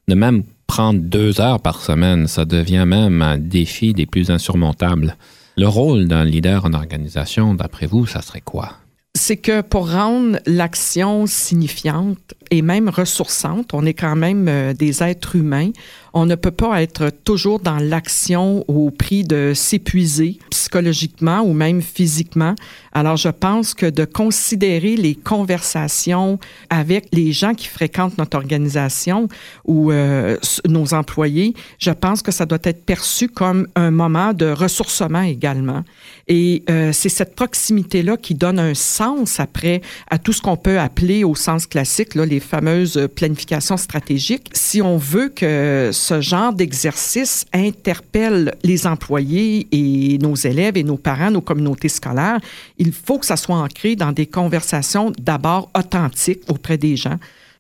De 0.07 0.15
même 0.15 0.43
prendre 0.67 0.99
deux 0.99 1.41
heures 1.41 1.61
par 1.61 1.81
semaine, 1.81 2.27
ça 2.27 2.45
devient 2.45 2.83
même 2.85 3.21
un 3.21 3.37
défi 3.37 3.93
des 3.93 4.05
plus 4.05 4.29
insurmontables. 4.29 5.15
Le 5.55 5.67
rôle 5.67 6.07
d'un 6.07 6.23
leader 6.23 6.65
en 6.65 6.73
organisation, 6.73 7.55
d'après 7.55 7.87
vous, 7.87 8.05
ça 8.05 8.21
serait 8.21 8.41
quoi? 8.41 8.73
C'est 9.17 9.37
que 9.37 9.61
pour 9.61 9.91
rendre 9.91 10.37
l'action 10.45 11.25
signifiante 11.25 12.35
et 12.51 12.61
même 12.61 12.89
ressourçante, 12.89 13.73
on 13.73 13.85
est 13.85 13.93
quand 13.93 14.15
même 14.15 14.47
euh, 14.47 14.73
des 14.73 15.03
êtres 15.03 15.35
humains 15.35 15.71
on 16.17 16.25
ne 16.25 16.35
peut 16.35 16.51
pas 16.51 16.81
être 16.81 17.11
toujours 17.23 17.59
dans 17.59 17.77
l'action 17.77 18.65
au 18.67 18.89
prix 18.89 19.23
de 19.23 19.53
s'épuiser 19.53 20.39
psychologiquement 20.49 21.41
ou 21.41 21.53
même 21.53 21.81
physiquement. 21.81 22.55
Alors, 22.91 23.17
je 23.17 23.29
pense 23.29 23.75
que 23.75 23.85
de 23.85 24.03
considérer 24.03 24.95
les 24.95 25.13
conversations 25.13 26.39
avec 26.71 27.09
les 27.11 27.31
gens 27.31 27.53
qui 27.53 27.67
fréquentent 27.67 28.17
notre 28.17 28.35
organisation 28.35 29.27
ou 29.65 29.91
euh, 29.91 30.37
nos 30.67 30.95
employés, 30.95 31.53
je 31.77 31.91
pense 31.91 32.23
que 32.23 32.31
ça 32.31 32.47
doit 32.47 32.57
être 32.63 32.83
perçu 32.83 33.29
comme 33.29 33.67
un 33.75 33.91
moment 33.91 34.33
de 34.33 34.47
ressourcement 34.47 35.21
également. 35.21 35.83
Et 36.27 36.63
euh, 36.69 36.91
c'est 36.93 37.09
cette 37.09 37.35
proximité-là 37.35 38.17
qui 38.17 38.33
donne 38.33 38.59
un 38.59 38.73
sens 38.73 39.39
après 39.39 39.81
à 40.09 40.17
tout 40.17 40.33
ce 40.33 40.41
qu'on 40.41 40.57
peut 40.57 40.79
appeler 40.79 41.23
au 41.23 41.35
sens 41.35 41.67
classique, 41.67 42.15
là, 42.15 42.25
les 42.25 42.36
fameuses 42.39 43.07
planifications 43.15 43.77
stratégiques. 43.77 44.49
Si 44.53 44.81
on 44.81 44.97
veut 44.97 45.29
que 45.29 45.91
ce 45.93 46.21
genre 46.21 46.53
d'exercice 46.53 47.45
interpelle 47.53 48.55
les 48.63 48.87
employés 48.87 49.67
et 49.71 50.17
nos 50.19 50.35
élèves 50.35 50.77
et 50.77 50.83
nos 50.83 50.97
parents, 50.97 51.31
nos 51.31 51.41
communautés 51.41 51.89
scolaires, 51.89 52.39
il 52.77 52.91
faut 52.91 53.19
que 53.19 53.25
ça 53.25 53.37
soit 53.37 53.57
ancré 53.57 53.95
dans 53.95 54.11
des 54.11 54.25
conversations 54.25 55.11
d'abord 55.19 55.69
authentiques 55.75 56.41
auprès 56.49 56.77
des 56.77 56.95
gens. 56.95 57.17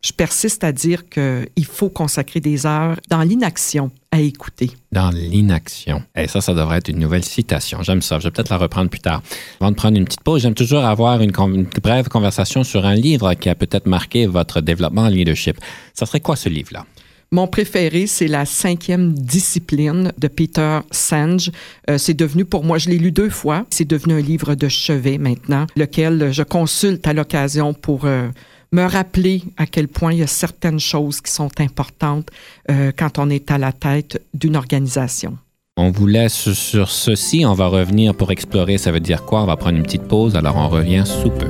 Je 0.07 0.13
persiste 0.13 0.63
à 0.63 0.71
dire 0.71 1.09
qu'il 1.09 1.65
faut 1.65 1.89
consacrer 1.89 2.39
des 2.39 2.65
heures 2.65 2.95
dans 3.09 3.23
l'inaction 3.23 3.91
à 4.09 4.21
écouter. 4.21 4.71
Dans 4.93 5.09
l'inaction. 5.09 6.01
Et 6.15 6.29
ça, 6.29 6.39
ça 6.39 6.53
devrait 6.53 6.77
être 6.77 6.87
une 6.87 6.99
nouvelle 6.99 7.25
citation. 7.25 7.83
J'aime 7.83 8.01
ça. 8.01 8.17
Je 8.17 8.23
vais 8.23 8.31
peut-être 8.31 8.47
la 8.47 8.57
reprendre 8.57 8.89
plus 8.89 9.01
tard. 9.01 9.21
Avant 9.59 9.71
de 9.71 9.75
prendre 9.75 9.97
une 9.97 10.05
petite 10.05 10.23
pause, 10.23 10.43
j'aime 10.43 10.53
toujours 10.53 10.85
avoir 10.85 11.21
une, 11.21 11.33
une, 11.37 11.67
brève 11.83 12.07
conversation 12.07 12.63
sur 12.63 12.85
un 12.85 12.95
livre 12.95 13.33
qui 13.33 13.49
a 13.49 13.55
peut-être 13.55 13.85
marqué 13.85 14.27
votre 14.27 14.61
développement 14.61 15.01
en 15.01 15.09
leadership. 15.09 15.57
Ça 15.93 16.05
serait 16.05 16.21
quoi 16.21 16.37
ce 16.37 16.47
livre-là? 16.47 16.85
Mon 17.33 17.47
préféré, 17.47 18.07
c'est 18.07 18.29
la 18.29 18.45
cinquième 18.45 19.11
discipline 19.11 20.13
de 20.17 20.29
Peter 20.29 20.79
Senge. 20.91 21.51
Euh, 21.89 21.97
c'est 21.97 22.13
devenu 22.13 22.45
pour 22.45 22.63
moi, 22.63 22.77
je 22.77 22.87
l'ai 22.87 22.97
lu 22.97 23.11
deux 23.11 23.29
fois, 23.29 23.65
c'est 23.69 23.83
devenu 23.83 24.13
un 24.13 24.21
livre 24.21 24.55
de 24.55 24.69
chevet 24.69 25.17
maintenant, 25.17 25.67
lequel 25.75 26.31
je 26.31 26.43
consulte 26.43 27.05
à 27.05 27.11
l'occasion 27.11 27.73
pour 27.73 28.05
euh, 28.05 28.29
me 28.71 28.83
rappeler 28.83 29.43
à 29.57 29.65
quel 29.65 29.87
point 29.87 30.13
il 30.13 30.19
y 30.19 30.23
a 30.23 30.27
certaines 30.27 30.79
choses 30.79 31.21
qui 31.21 31.31
sont 31.31 31.51
importantes 31.59 32.29
euh, 32.69 32.91
quand 32.95 33.19
on 33.19 33.29
est 33.29 33.51
à 33.51 33.57
la 33.57 33.71
tête 33.71 34.21
d'une 34.33 34.55
organisation. 34.55 35.37
On 35.77 35.91
vous 35.91 36.07
laisse 36.07 36.51
sur 36.53 36.89
ceci, 36.89 37.45
on 37.45 37.53
va 37.53 37.67
revenir 37.67 38.15
pour 38.15 38.31
explorer 38.31 38.77
ça 38.77 38.91
veut 38.91 38.99
dire 38.99 39.25
quoi, 39.25 39.43
on 39.43 39.45
va 39.45 39.57
prendre 39.57 39.77
une 39.77 39.83
petite 39.83 40.07
pause, 40.07 40.35
alors 40.35 40.55
on 40.55 40.69
revient 40.69 41.03
sous 41.05 41.29
peu. 41.29 41.47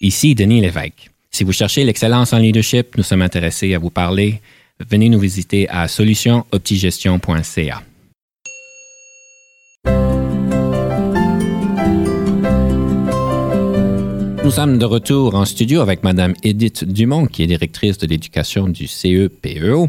Ici 0.00 0.34
Denis 0.34 0.60
Lévesque. 0.60 1.10
Si 1.30 1.44
vous 1.44 1.52
cherchez 1.52 1.84
l'excellence 1.84 2.32
en 2.32 2.38
leadership, 2.38 2.96
nous 2.96 3.02
sommes 3.02 3.22
intéressés 3.22 3.74
à 3.74 3.78
vous 3.78 3.90
parler. 3.90 4.40
Venez 4.80 5.08
nous 5.08 5.18
visiter 5.18 5.68
à 5.68 5.88
solutionoptigestion.ca. 5.88 7.82
Nous 14.46 14.52
sommes 14.52 14.78
de 14.78 14.84
retour 14.84 15.34
en 15.34 15.44
studio 15.44 15.80
avec 15.80 16.04
Madame 16.04 16.32
Edith 16.44 16.84
Dumont, 16.84 17.26
qui 17.26 17.42
est 17.42 17.48
directrice 17.48 17.98
de 17.98 18.06
l'éducation 18.06 18.68
du 18.68 18.86
CEPEO. 18.86 19.88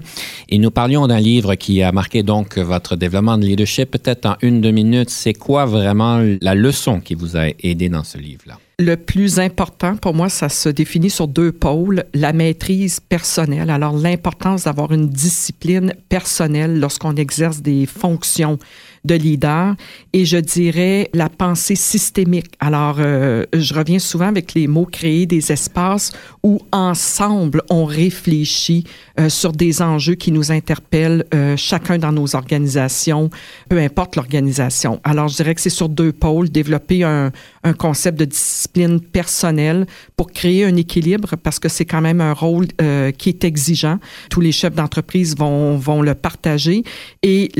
Et 0.49 0.57
nous 0.57 0.71
parlions 0.71 1.05
d'un 1.05 1.19
livre 1.19 1.53
qui 1.53 1.83
a 1.83 1.91
marqué 1.91 2.23
donc 2.23 2.57
votre 2.57 2.95
développement 2.95 3.37
de 3.37 3.45
leadership. 3.45 3.91
Peut-être 3.91 4.25
en 4.25 4.35
une, 4.41 4.59
deux 4.59 4.71
minutes, 4.71 5.11
c'est 5.11 5.35
quoi 5.35 5.67
vraiment 5.67 6.23
la 6.41 6.55
leçon 6.55 7.01
qui 7.01 7.13
vous 7.13 7.37
a 7.37 7.49
aidé 7.61 7.87
dans 7.87 8.03
ce 8.03 8.17
livre-là? 8.17 8.57
Le 8.79 8.95
plus 8.95 9.39
important 9.39 9.95
pour 9.95 10.15
moi, 10.15 10.27
ça 10.27 10.49
se 10.49 10.69
définit 10.69 11.11
sur 11.11 11.27
deux 11.27 11.51
pôles. 11.51 12.03
La 12.15 12.33
maîtrise 12.33 12.99
personnelle. 12.99 13.69
Alors, 13.69 13.95
l'importance 13.95 14.63
d'avoir 14.63 14.91
une 14.91 15.07
discipline 15.07 15.93
personnelle 16.09 16.79
lorsqu'on 16.79 17.15
exerce 17.15 17.61
des 17.61 17.85
fonctions 17.85 18.57
de 19.05 19.15
leader 19.15 19.75
et 20.13 20.25
je 20.25 20.37
dirais 20.37 21.09
la 21.13 21.29
pensée 21.29 21.75
systémique. 21.75 22.51
Alors, 22.59 22.97
euh, 22.99 23.45
je 23.53 23.73
reviens 23.73 23.99
souvent 23.99 24.27
avec 24.27 24.53
les 24.53 24.67
mots 24.67 24.85
créer 24.85 25.25
des 25.25 25.51
espaces 25.51 26.11
où 26.43 26.59
ensemble 26.71 27.61
on 27.69 27.85
réfléchit 27.85 28.83
euh, 29.19 29.29
sur 29.29 29.51
des 29.51 29.81
enjeux 29.81 30.15
qui 30.15 30.31
nous 30.31 30.51
interpellent 30.51 31.25
euh, 31.33 31.57
chacun 31.57 31.97
dans 31.97 32.11
nos 32.11 32.35
organisations, 32.35 33.29
peu 33.69 33.79
importe 33.79 34.15
l'organisation. 34.15 34.99
Alors, 35.03 35.27
je 35.27 35.35
dirais 35.37 35.55
que 35.55 35.61
c'est 35.61 35.69
sur 35.69 35.89
deux 35.89 36.11
pôles, 36.11 36.49
développer 36.49 37.03
un, 37.03 37.31
un 37.67 37.73
concept 37.73 38.19
de 38.19 38.25
discipline 38.25 38.99
personnelle 39.01 39.85
pour 40.15 40.31
créer 40.31 40.63
un 40.65 40.75
équilibre 40.75 41.35
parce 41.35 41.59
que 41.59 41.69
c'est 41.69 41.85
quand 41.85 42.01
même 42.01 42.21
un 42.21 42.33
rôle 42.33 42.67
euh, 42.81 43.11
qui 43.11 43.29
est 43.29 43.43
exigeant. 43.43 43.99
Tous 44.29 44.41
les 44.41 44.51
chefs 44.51 44.73
d'entreprise 44.73 45.35
vont, 45.37 45.77
vont 45.77 46.01
le 46.01 46.15
partager 46.15 46.83
et 47.23 47.51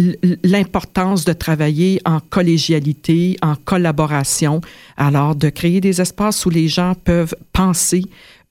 l'importance 0.44 1.26
de 1.26 1.34
travailler 1.34 2.00
en 2.06 2.20
collégialité, 2.20 3.38
en 3.42 3.56
collaboration. 3.56 4.62
Alors, 4.96 5.36
de 5.36 5.50
créer 5.50 5.82
des 5.82 6.02
espaces 6.02 6.46
où 6.46 6.50
les 6.50 6.68
gens 6.68 6.94
peuvent 6.96 7.36
penser 7.52 8.04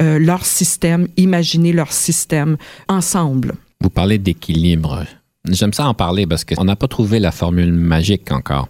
euh, 0.02 0.18
leur 0.18 0.44
système, 0.44 1.08
imaginer 1.16 1.72
leur 1.72 1.92
système 1.92 2.56
ensemble. 2.88 3.54
Vous 3.80 3.90
parlez 3.90 4.18
d'équilibre. 4.18 5.04
J'aime 5.50 5.72
ça 5.72 5.86
en 5.86 5.94
parler 5.94 6.26
parce 6.26 6.44
qu'on 6.44 6.64
n'a 6.64 6.76
pas 6.76 6.88
trouvé 6.88 7.18
la 7.18 7.32
formule 7.32 7.72
magique 7.72 8.32
encore. 8.32 8.68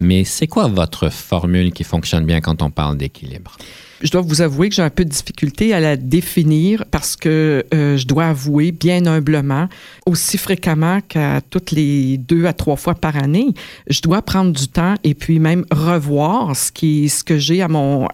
Mais 0.00 0.24
c'est 0.24 0.46
quoi 0.46 0.68
votre 0.68 1.10
formule 1.10 1.72
qui 1.72 1.84
fonctionne 1.84 2.26
bien 2.26 2.40
quand 2.40 2.62
on 2.62 2.70
parle 2.70 2.96
d'équilibre? 2.96 3.56
Je 4.02 4.10
dois 4.10 4.20
vous 4.20 4.42
avouer 4.42 4.68
que 4.68 4.74
j'ai 4.74 4.82
un 4.82 4.90
peu 4.90 5.06
de 5.06 5.10
difficulté 5.10 5.72
à 5.72 5.80
la 5.80 5.96
définir 5.96 6.84
parce 6.90 7.16
que 7.16 7.64
euh, 7.72 7.96
je 7.96 8.06
dois 8.06 8.26
avouer 8.26 8.70
bien 8.70 9.06
humblement, 9.06 9.68
aussi 10.04 10.36
fréquemment 10.36 11.00
qu'à 11.00 11.40
toutes 11.48 11.70
les 11.70 12.18
deux 12.18 12.44
à 12.44 12.52
trois 12.52 12.76
fois 12.76 12.94
par 12.94 13.16
année, 13.16 13.54
je 13.88 14.02
dois 14.02 14.20
prendre 14.20 14.52
du 14.52 14.68
temps 14.68 14.96
et 15.02 15.14
puis 15.14 15.38
même 15.38 15.64
revoir 15.70 16.54
ce 16.54 16.72
qui, 16.72 17.08
ce 17.08 17.24
que 17.24 17.38
j'ai 17.38 17.62
à 17.62 17.68
mon, 17.68 18.06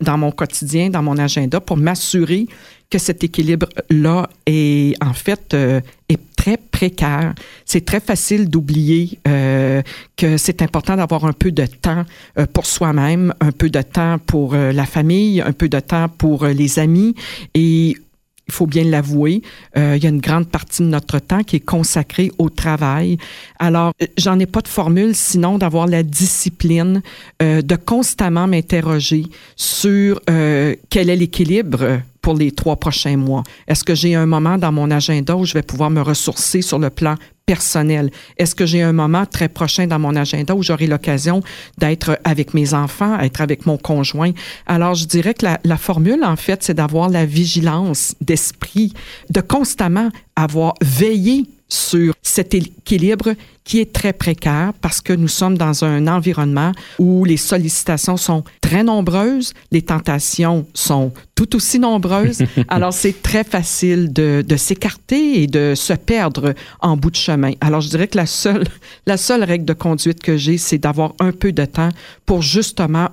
dans 0.00 0.18
mon 0.18 0.32
quotidien, 0.32 0.90
dans 0.90 1.02
mon 1.02 1.16
agenda 1.16 1.60
pour 1.60 1.76
m'assurer 1.76 2.48
que 2.90 2.98
cet 2.98 3.22
équilibre-là 3.22 4.28
est 4.46 5.00
en 5.00 5.12
fait 5.12 5.54
euh, 5.54 5.80
très 6.40 6.56
précaire. 6.56 7.34
C'est 7.66 7.84
très 7.84 8.00
facile 8.00 8.48
d'oublier 8.48 9.18
euh, 9.28 9.82
que 10.16 10.38
c'est 10.38 10.62
important 10.62 10.96
d'avoir 10.96 11.26
un 11.26 11.34
peu 11.34 11.52
de 11.52 11.66
temps 11.66 12.06
euh, 12.38 12.46
pour 12.46 12.64
soi-même, 12.64 13.34
un 13.40 13.52
peu 13.52 13.68
de 13.68 13.82
temps 13.82 14.16
pour 14.26 14.54
la 14.54 14.86
famille, 14.86 15.42
un 15.42 15.52
peu 15.52 15.68
de 15.68 15.80
temps 15.80 16.08
pour 16.08 16.46
les 16.46 16.78
amis 16.78 17.14
et 17.52 17.96
il 18.48 18.52
faut 18.52 18.66
bien 18.66 18.82
l'avouer, 18.82 19.42
il 19.76 20.02
y 20.02 20.06
a 20.06 20.08
une 20.08 20.20
grande 20.20 20.48
partie 20.48 20.82
de 20.82 20.88
notre 20.88 21.20
temps 21.20 21.44
qui 21.44 21.54
est 21.54 21.64
consacrée 21.64 22.32
au 22.38 22.48
travail. 22.48 23.16
Alors, 23.60 23.92
j'en 24.18 24.40
ai 24.40 24.46
pas 24.46 24.60
de 24.60 24.66
formule, 24.66 25.14
sinon 25.14 25.56
d'avoir 25.56 25.86
la 25.86 26.02
discipline, 26.02 27.00
de 27.38 27.76
constamment 27.76 28.48
m'interroger 28.48 29.26
sur 29.54 30.20
quel 30.26 31.10
est 31.10 31.16
l'équilibre 31.16 32.00
pour 32.22 32.34
les 32.34 32.52
trois 32.52 32.76
prochains 32.76 33.16
mois? 33.16 33.42
Est-ce 33.66 33.84
que 33.84 33.94
j'ai 33.94 34.14
un 34.14 34.26
moment 34.26 34.58
dans 34.58 34.72
mon 34.72 34.90
agenda 34.90 35.36
où 35.36 35.44
je 35.44 35.54
vais 35.54 35.62
pouvoir 35.62 35.90
me 35.90 36.00
ressourcer 36.00 36.62
sur 36.62 36.78
le 36.78 36.90
plan 36.90 37.16
personnel? 37.46 38.10
Est-ce 38.36 38.54
que 38.54 38.66
j'ai 38.66 38.82
un 38.82 38.92
moment 38.92 39.26
très 39.26 39.48
prochain 39.48 39.86
dans 39.86 39.98
mon 39.98 40.14
agenda 40.14 40.54
où 40.54 40.62
j'aurai 40.62 40.86
l'occasion 40.86 41.42
d'être 41.78 42.18
avec 42.24 42.54
mes 42.54 42.74
enfants, 42.74 43.18
être 43.18 43.40
avec 43.40 43.66
mon 43.66 43.76
conjoint? 43.76 44.30
Alors, 44.66 44.94
je 44.94 45.06
dirais 45.06 45.34
que 45.34 45.46
la, 45.46 45.58
la 45.64 45.76
formule, 45.76 46.22
en 46.22 46.36
fait, 46.36 46.62
c'est 46.62 46.74
d'avoir 46.74 47.08
la 47.08 47.26
vigilance 47.26 48.14
d'esprit, 48.20 48.92
de 49.30 49.40
constamment 49.40 50.10
avoir 50.42 50.74
veillé 50.82 51.46
sur 51.68 52.14
cet 52.22 52.52
équilibre 52.54 53.34
qui 53.62 53.78
est 53.78 53.92
très 53.92 54.12
précaire 54.12 54.72
parce 54.80 55.00
que 55.00 55.12
nous 55.12 55.28
sommes 55.28 55.56
dans 55.56 55.84
un 55.84 56.08
environnement 56.08 56.72
où 56.98 57.24
les 57.24 57.36
sollicitations 57.36 58.16
sont 58.16 58.42
très 58.60 58.82
nombreuses, 58.82 59.52
les 59.70 59.82
tentations 59.82 60.66
sont 60.74 61.12
tout 61.36 61.54
aussi 61.54 61.78
nombreuses. 61.78 62.42
Alors, 62.68 62.92
c'est 62.92 63.22
très 63.22 63.44
facile 63.44 64.12
de, 64.12 64.44
de 64.46 64.56
s'écarter 64.56 65.42
et 65.42 65.46
de 65.46 65.74
se 65.76 65.92
perdre 65.92 66.54
en 66.80 66.96
bout 66.96 67.12
de 67.12 67.16
chemin. 67.16 67.52
Alors, 67.60 67.80
je 67.80 67.88
dirais 67.88 68.08
que 68.08 68.16
la 68.16 68.26
seule, 68.26 68.64
la 69.06 69.16
seule 69.16 69.44
règle 69.44 69.64
de 69.64 69.74
conduite 69.74 70.20
que 70.20 70.36
j'ai, 70.36 70.58
c'est 70.58 70.78
d'avoir 70.78 71.14
un 71.20 71.30
peu 71.30 71.52
de 71.52 71.64
temps 71.64 71.90
pour 72.26 72.42
justement 72.42 73.08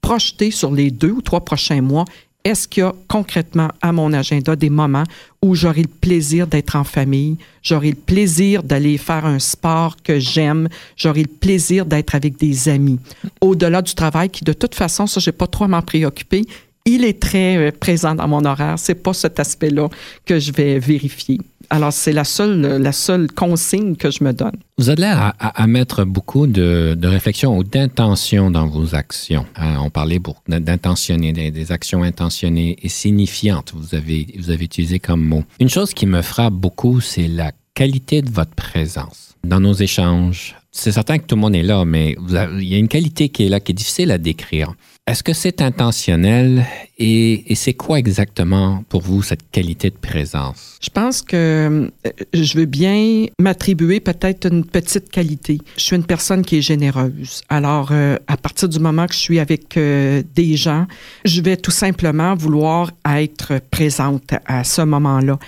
projeter 0.00 0.50
sur 0.50 0.72
les 0.72 0.90
deux 0.90 1.12
ou 1.12 1.22
trois 1.22 1.44
prochains 1.44 1.82
mois 1.82 2.04
est-ce 2.44 2.66
qu'il 2.66 2.82
y 2.82 2.86
a 2.86 2.94
concrètement 3.08 3.68
à 3.82 3.92
mon 3.92 4.12
agenda 4.12 4.56
des 4.56 4.70
moments 4.70 5.04
où 5.42 5.54
j'aurai 5.54 5.82
le 5.82 5.88
plaisir 5.88 6.46
d'être 6.46 6.76
en 6.76 6.84
famille, 6.84 7.36
j'aurai 7.62 7.90
le 7.90 7.96
plaisir 7.96 8.62
d'aller 8.62 8.98
faire 8.98 9.26
un 9.26 9.38
sport 9.38 9.96
que 10.02 10.18
j'aime, 10.18 10.68
j'aurai 10.96 11.22
le 11.22 11.28
plaisir 11.28 11.84
d'être 11.86 12.14
avec 12.14 12.38
des 12.38 12.68
amis? 12.68 12.98
Au-delà 13.40 13.82
du 13.82 13.94
travail 13.94 14.30
qui, 14.30 14.44
de 14.44 14.52
toute 14.52 14.74
façon, 14.74 15.06
ça, 15.06 15.20
j'ai 15.20 15.32
pas 15.32 15.46
trop 15.46 15.64
à 15.64 15.68
m'en 15.68 15.82
préoccuper. 15.82 16.44
Il 16.86 17.04
est 17.04 17.20
très 17.20 17.56
euh, 17.56 17.70
présent 17.78 18.14
dans 18.14 18.26
mon 18.26 18.44
horaire. 18.44 18.78
C'est 18.78 18.94
pas 18.94 19.12
cet 19.12 19.38
aspect-là 19.38 19.88
que 20.24 20.38
je 20.38 20.50
vais 20.52 20.78
vérifier. 20.78 21.38
Alors, 21.72 21.92
c'est 21.92 22.12
la 22.12 22.24
seule, 22.24 22.60
la 22.60 22.92
seule 22.92 23.30
consigne 23.30 23.94
que 23.94 24.10
je 24.10 24.24
me 24.24 24.32
donne. 24.32 24.56
Vous 24.76 24.88
avez 24.88 25.02
l'air 25.02 25.34
à, 25.38 25.66
mettre 25.68 26.04
beaucoup 26.04 26.48
de, 26.48 26.98
réflexion 27.02 27.56
ou 27.56 27.62
d'intention 27.62 28.50
dans 28.50 28.66
vos 28.66 28.96
actions. 28.96 29.46
Hein, 29.54 29.76
on 29.80 29.88
parlait 29.88 30.20
d'intentionner, 30.48 31.32
des, 31.32 31.72
actions 31.72 32.02
intentionnées 32.02 32.76
et 32.82 32.88
signifiantes. 32.88 33.72
Vous 33.74 33.94
avez, 33.94 34.26
vous 34.36 34.50
avez 34.50 34.64
utilisé 34.64 34.98
comme 34.98 35.24
mot. 35.24 35.44
Une 35.60 35.68
chose 35.68 35.94
qui 35.94 36.06
me 36.06 36.22
frappe 36.22 36.54
beaucoup, 36.54 37.00
c'est 37.00 37.28
la 37.28 37.52
qualité 37.74 38.20
de 38.20 38.30
votre 38.30 38.54
présence 38.54 39.30
dans 39.44 39.60
nos 39.60 39.72
échanges. 39.72 40.56
C'est 40.72 40.92
certain 40.92 41.18
que 41.18 41.24
tout 41.24 41.34
le 41.34 41.40
monde 41.40 41.54
est 41.54 41.62
là, 41.62 41.84
mais 41.84 42.16
il 42.58 42.64
y 42.64 42.74
a 42.74 42.78
une 42.78 42.88
qualité 42.88 43.28
qui 43.28 43.46
est 43.46 43.48
là, 43.48 43.60
qui 43.60 43.72
est 43.72 43.74
difficile 43.74 44.10
à 44.10 44.18
décrire. 44.18 44.74
Est-ce 45.10 45.24
que 45.24 45.32
c'est 45.32 45.60
intentionnel 45.60 46.64
et, 46.96 47.42
c'est 47.56 47.74
quoi 47.74 47.98
exactement 47.98 48.84
pour 48.88 49.00
vous 49.00 49.24
cette 49.24 49.50
qualité 49.50 49.90
de 49.90 49.96
présence? 49.96 50.78
Je 50.80 50.88
pense 50.88 51.20
que 51.20 51.90
euh, 52.06 52.10
je 52.32 52.56
veux 52.56 52.66
bien 52.66 53.26
m'attribuer 53.40 53.98
peut-être 53.98 54.46
une 54.46 54.64
petite 54.64 55.10
qualité. 55.10 55.58
Je 55.76 55.82
suis 55.82 55.96
une 55.96 56.04
personne 56.04 56.42
qui 56.42 56.58
est 56.58 56.62
généreuse. 56.62 57.42
Alors, 57.48 57.88
euh, 57.90 58.18
à 58.28 58.36
partir 58.36 58.68
du 58.68 58.78
moment 58.78 59.06
que 59.06 59.14
je 59.14 59.18
suis 59.18 59.40
avec 59.40 59.76
euh, 59.76 60.22
des 60.36 60.54
gens, 60.56 60.86
je 61.24 61.40
vais 61.40 61.56
tout 61.56 61.72
simplement 61.72 62.36
vouloir 62.36 62.92
être 63.04 63.60
présente 63.72 64.34
à 64.46 64.62
ce 64.62 64.82
moment-là. 64.82 65.40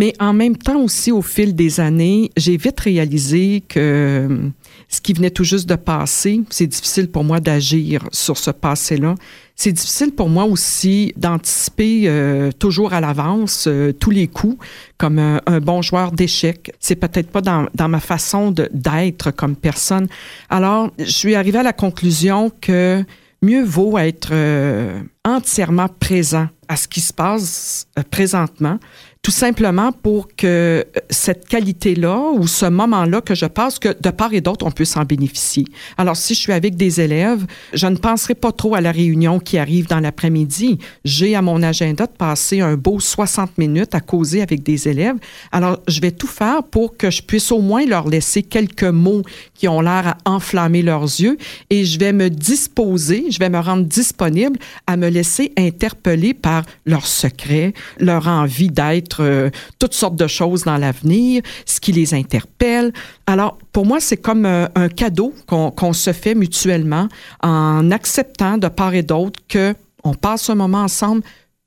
Mais 0.00 0.14
en 0.18 0.32
même 0.32 0.56
temps 0.56 0.80
aussi, 0.80 1.12
au 1.12 1.20
fil 1.20 1.54
des 1.54 1.78
années, 1.78 2.30
j'ai 2.34 2.56
vite 2.56 2.80
réalisé 2.80 3.62
que 3.68 4.50
ce 4.88 4.98
qui 5.02 5.12
venait 5.12 5.28
tout 5.28 5.44
juste 5.44 5.68
de 5.68 5.74
passer, 5.74 6.40
c'est 6.48 6.66
difficile 6.66 7.10
pour 7.10 7.22
moi 7.22 7.38
d'agir 7.38 8.08
sur 8.10 8.38
ce 8.38 8.50
passé-là. 8.50 9.14
C'est 9.56 9.72
difficile 9.72 10.12
pour 10.12 10.30
moi 10.30 10.46
aussi 10.46 11.12
d'anticiper 11.18 12.04
euh, 12.06 12.50
toujours 12.50 12.94
à 12.94 13.02
l'avance 13.02 13.66
euh, 13.66 13.92
tous 13.92 14.08
les 14.08 14.26
coups 14.26 14.56
comme 14.96 15.18
un, 15.18 15.60
bon 15.60 15.82
joueur 15.82 16.12
d'échecs. 16.12 16.72
C'est 16.80 16.96
peut-être 16.96 17.28
pas 17.28 17.42
dans, 17.42 17.88
ma 17.90 18.00
façon 18.00 18.52
d'être 18.52 19.32
comme 19.32 19.54
personne. 19.54 20.08
Alors, 20.48 20.90
je 20.98 21.12
suis 21.12 21.34
arrivée 21.34 21.58
à 21.58 21.62
la 21.62 21.74
conclusion 21.74 22.50
que 22.62 23.04
mieux 23.42 23.64
vaut 23.64 23.98
être 23.98 24.30
euh, 24.32 24.98
entièrement 25.26 25.88
présent 25.88 26.48
à 26.68 26.76
ce 26.76 26.88
qui 26.88 27.00
se 27.00 27.12
passe 27.12 27.86
présentement 28.10 28.78
tout 29.22 29.30
simplement 29.30 29.92
pour 29.92 30.28
que 30.34 30.46
euh, 30.46 30.84
cette 31.10 31.46
qualité-là 31.46 32.30
ou 32.32 32.46
ce 32.46 32.64
moment-là 32.64 33.20
que 33.20 33.34
je 33.34 33.44
passe, 33.44 33.78
que 33.78 33.94
de 34.00 34.10
part 34.10 34.32
et 34.32 34.40
d'autre, 34.40 34.64
on 34.64 34.70
peut 34.70 34.86
s'en 34.86 35.04
bénéficier. 35.04 35.66
Alors, 35.98 36.16
si 36.16 36.34
je 36.34 36.40
suis 36.40 36.52
avec 36.54 36.74
des 36.76 37.02
élèves, 37.02 37.44
je 37.74 37.86
ne 37.86 37.96
penserai 37.96 38.34
pas 38.34 38.50
trop 38.50 38.74
à 38.74 38.80
la 38.80 38.92
réunion 38.92 39.38
qui 39.38 39.58
arrive 39.58 39.86
dans 39.88 40.00
l'après-midi. 40.00 40.78
J'ai 41.04 41.34
à 41.34 41.42
mon 41.42 41.62
agenda 41.62 42.06
de 42.06 42.12
passer 42.12 42.60
un 42.60 42.76
beau 42.76 42.98
60 42.98 43.58
minutes 43.58 43.94
à 43.94 44.00
causer 44.00 44.40
avec 44.40 44.62
des 44.62 44.88
élèves. 44.88 45.16
Alors, 45.52 45.80
je 45.86 46.00
vais 46.00 46.12
tout 46.12 46.26
faire 46.26 46.62
pour 46.62 46.96
que 46.96 47.10
je 47.10 47.22
puisse 47.22 47.52
au 47.52 47.60
moins 47.60 47.84
leur 47.84 48.08
laisser 48.08 48.42
quelques 48.42 48.84
mots 48.84 49.22
qui 49.52 49.68
ont 49.68 49.82
l'air 49.82 50.16
à 50.24 50.30
enflammer 50.30 50.80
leurs 50.80 51.02
yeux 51.02 51.36
et 51.68 51.84
je 51.84 51.98
vais 51.98 52.14
me 52.14 52.30
disposer, 52.30 53.26
je 53.30 53.38
vais 53.38 53.50
me 53.50 53.58
rendre 53.58 53.84
disponible 53.84 54.58
à 54.86 54.96
me 54.96 55.08
laisser 55.08 55.52
interpeller 55.58 56.32
par 56.32 56.62
leurs 56.86 57.06
secrets, 57.06 57.74
leur 57.98 58.26
envie 58.26 58.70
d'être 58.70 59.09
euh, 59.18 59.50
toutes 59.78 59.94
sortes 59.94 60.16
de 60.16 60.26
choses 60.26 60.62
dans 60.62 60.76
l'avenir, 60.76 61.42
ce 61.66 61.80
qui 61.80 61.92
les 61.92 62.14
interpelle. 62.14 62.92
Alors, 63.26 63.58
pour 63.72 63.86
moi, 63.86 64.00
c'est 64.00 64.16
comme 64.16 64.46
euh, 64.46 64.66
un 64.74 64.88
cadeau 64.88 65.34
qu'on 65.46 65.92
se 65.92 66.12
fait 66.12 66.34
mutuellement 66.34 67.08
en 67.42 67.90
acceptant 67.90 68.58
de 68.58 68.68
part 68.68 68.94
et 68.94 69.02
d'autre 69.02 69.40
que 69.48 69.74
on 70.04 70.14
passe 70.14 70.48
un 70.48 70.54
moment 70.54 70.82
ensemble. 70.82 71.22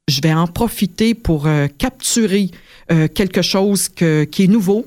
Je 0.08 0.22
vais 0.22 0.34
en 0.34 0.48
profiter 0.48 1.14
pour 1.14 1.48
euh, 1.48 1.68
capturer 1.78 2.52
quelque 3.14 3.42
chose 3.42 3.90
qui 3.90 4.44
est 4.44 4.48
nouveau, 4.48 4.86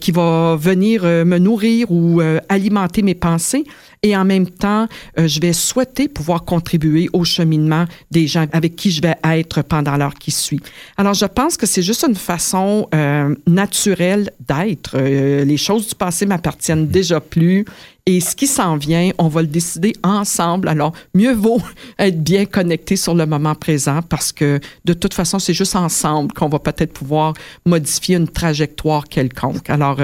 qui 0.00 0.12
va 0.12 0.56
venir 0.56 1.02
me 1.04 1.38
nourrir 1.38 1.90
ou 1.90 2.20
alimenter 2.48 3.02
mes 3.02 3.14
pensées 3.14 3.64
et 4.04 4.14
en 4.14 4.24
même 4.26 4.46
temps, 4.46 4.86
euh, 5.18 5.26
je 5.26 5.40
vais 5.40 5.54
souhaiter 5.54 6.08
pouvoir 6.08 6.44
contribuer 6.44 7.08
au 7.14 7.24
cheminement 7.24 7.86
des 8.10 8.26
gens 8.26 8.44
avec 8.52 8.76
qui 8.76 8.90
je 8.90 9.00
vais 9.00 9.16
être 9.24 9.62
pendant 9.62 9.96
l'heure 9.96 10.14
qui 10.14 10.30
suit. 10.30 10.60
Alors, 10.98 11.14
je 11.14 11.24
pense 11.24 11.56
que 11.56 11.64
c'est 11.64 11.82
juste 11.82 12.04
une 12.06 12.14
façon 12.14 12.86
euh, 12.94 13.34
naturelle 13.46 14.30
d'être. 14.46 14.96
Euh, 14.96 15.46
les 15.46 15.56
choses 15.56 15.88
du 15.88 15.94
passé 15.94 16.26
m'appartiennent 16.26 16.86
déjà 16.86 17.18
plus. 17.18 17.64
Et 18.06 18.20
ce 18.20 18.36
qui 18.36 18.46
s'en 18.46 18.76
vient, 18.76 19.12
on 19.16 19.28
va 19.28 19.40
le 19.40 19.48
décider 19.48 19.94
ensemble. 20.02 20.68
Alors, 20.68 20.92
mieux 21.14 21.32
vaut 21.32 21.62
être 21.98 22.22
bien 22.22 22.44
connecté 22.44 22.96
sur 22.96 23.14
le 23.14 23.24
moment 23.24 23.54
présent 23.54 24.02
parce 24.02 24.30
que 24.30 24.60
de 24.84 24.92
toute 24.92 25.14
façon, 25.14 25.38
c'est 25.38 25.54
juste 25.54 25.74
ensemble 25.74 26.32
qu'on 26.34 26.50
va 26.50 26.58
peut-être 26.58 26.92
pouvoir 26.92 27.32
modifier 27.64 28.16
une 28.16 28.28
trajectoire 28.28 29.04
quelconque. 29.04 29.70
Alors, 29.70 30.00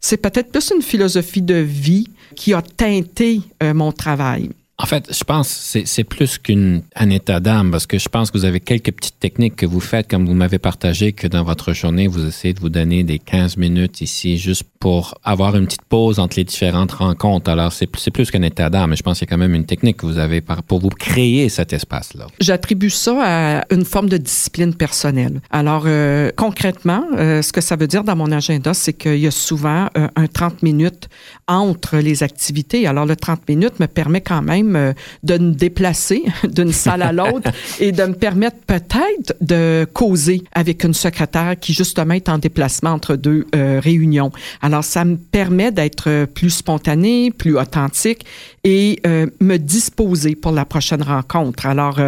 c'est 0.00 0.16
peut-être 0.16 0.52
plus 0.52 0.72
une 0.74 0.82
philosophie 0.82 1.42
de 1.42 1.54
vie 1.54 2.08
qui 2.34 2.54
a 2.54 2.62
teinté 2.62 3.40
euh, 3.62 3.74
mon 3.74 3.92
travail. 3.92 4.50
En 4.76 4.86
fait, 4.86 5.16
je 5.16 5.22
pense 5.22 5.72
que 5.72 5.84
c'est 5.84 6.04
plus 6.04 6.36
qu'un 6.38 7.10
état 7.10 7.38
d'âme 7.38 7.70
parce 7.70 7.86
que 7.86 7.96
je 7.96 8.08
pense 8.08 8.32
que 8.32 8.38
vous 8.38 8.44
avez 8.44 8.58
quelques 8.58 8.90
petites 8.90 9.20
techniques 9.20 9.54
que 9.54 9.66
vous 9.66 9.78
faites, 9.78 10.10
comme 10.10 10.26
vous 10.26 10.34
m'avez 10.34 10.58
partagé, 10.58 11.12
que 11.12 11.28
dans 11.28 11.44
votre 11.44 11.72
journée, 11.72 12.08
vous 12.08 12.26
essayez 12.26 12.54
de 12.54 12.60
vous 12.60 12.70
donner 12.70 13.04
des 13.04 13.20
15 13.20 13.56
minutes 13.56 14.00
ici 14.00 14.36
juste 14.36 14.64
pour 14.80 15.14
avoir 15.22 15.54
une 15.56 15.66
petite 15.66 15.84
pause 15.88 16.18
entre 16.18 16.38
les 16.38 16.44
différentes 16.44 16.90
rencontres. 16.90 17.50
Alors, 17.50 17.72
c'est 17.72 17.86
plus 17.86 18.30
qu'un 18.32 18.42
état 18.42 18.68
d'âme, 18.68 18.90
mais 18.90 18.96
je 18.96 19.04
pense 19.04 19.20
qu'il 19.20 19.28
y 19.28 19.30
a 19.30 19.32
quand 19.32 19.38
même 19.38 19.54
une 19.54 19.64
technique 19.64 19.98
que 19.98 20.06
vous 20.06 20.18
avez 20.18 20.40
pour 20.40 20.80
vous 20.80 20.88
créer 20.88 21.48
cet 21.48 21.72
espace-là. 21.72 22.26
J'attribue 22.40 22.90
ça 22.90 23.16
à 23.22 23.64
une 23.72 23.84
forme 23.84 24.08
de 24.08 24.16
discipline 24.16 24.74
personnelle. 24.74 25.40
Alors, 25.50 25.84
euh, 25.86 26.32
concrètement, 26.36 27.04
euh, 27.16 27.42
ce 27.42 27.52
que 27.52 27.60
ça 27.60 27.76
veut 27.76 27.86
dire 27.86 28.02
dans 28.02 28.16
mon 28.16 28.32
agenda, 28.32 28.74
c'est 28.74 28.92
qu'il 28.92 29.18
y 29.18 29.26
a 29.28 29.30
souvent 29.30 29.88
euh, 29.96 30.08
un 30.16 30.26
30 30.26 30.64
minutes 30.64 31.08
entre 31.46 31.98
les 31.98 32.24
activités. 32.24 32.88
Alors, 32.88 33.06
le 33.06 33.14
30 33.14 33.48
minutes 33.48 33.78
me 33.78 33.86
permet 33.86 34.20
quand 34.20 34.42
même 34.42 34.63
euh, 34.76 34.92
de 35.22 35.38
me 35.38 35.52
déplacer 35.52 36.22
d'une 36.44 36.72
salle 36.72 37.02
à 37.02 37.12
l'autre 37.12 37.50
et 37.80 37.92
de 37.92 38.02
me 38.04 38.14
permettre 38.14 38.56
peut-être 38.66 39.34
de 39.40 39.86
causer 39.92 40.42
avec 40.52 40.84
une 40.84 40.94
secrétaire 40.94 41.54
qui 41.60 41.72
justement 41.72 42.14
est 42.14 42.28
en 42.28 42.38
déplacement 42.38 42.90
entre 42.90 43.16
deux 43.16 43.46
euh, 43.54 43.80
réunions. 43.82 44.32
Alors, 44.62 44.84
ça 44.84 45.04
me 45.04 45.16
permet 45.16 45.70
d'être 45.70 46.26
plus 46.26 46.50
spontané, 46.50 47.30
plus 47.30 47.56
authentique 47.56 48.24
et 48.64 49.00
euh, 49.06 49.26
me 49.40 49.56
disposer 49.56 50.34
pour 50.34 50.52
la 50.52 50.64
prochaine 50.64 51.02
rencontre. 51.02 51.66
Alors, 51.66 52.00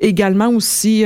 également 0.00 0.48
aussi, 0.48 1.04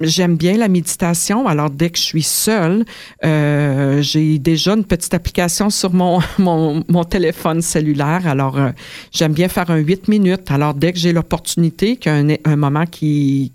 j'aime 0.00 0.36
bien 0.36 0.56
la 0.56 0.68
méditation. 0.68 1.46
Alors, 1.46 1.70
dès 1.70 1.90
que 1.90 1.98
je 1.98 2.02
suis 2.02 2.22
seule, 2.22 2.84
j'ai 3.22 4.38
déjà 4.38 4.72
une 4.72 4.84
petite 4.84 5.14
application 5.14 5.70
sur 5.70 5.92
mon, 5.92 6.20
mon, 6.38 6.84
mon 6.88 7.04
téléphone 7.04 7.62
cellulaire. 7.62 8.26
Alors, 8.26 8.58
j'aime 9.12 9.32
bien 9.32 9.48
faire 9.48 9.70
un 9.70 9.76
8 9.76 9.99
minutes. 10.08 10.50
Alors, 10.50 10.74
dès 10.74 10.92
que 10.92 10.98
j'ai 10.98 11.12
l'opportunité, 11.12 11.96
qu'il 11.96 12.12
y 12.12 12.14
a 12.14 12.38
un, 12.44 12.56
moment 12.56 12.86
qui, 12.86 13.52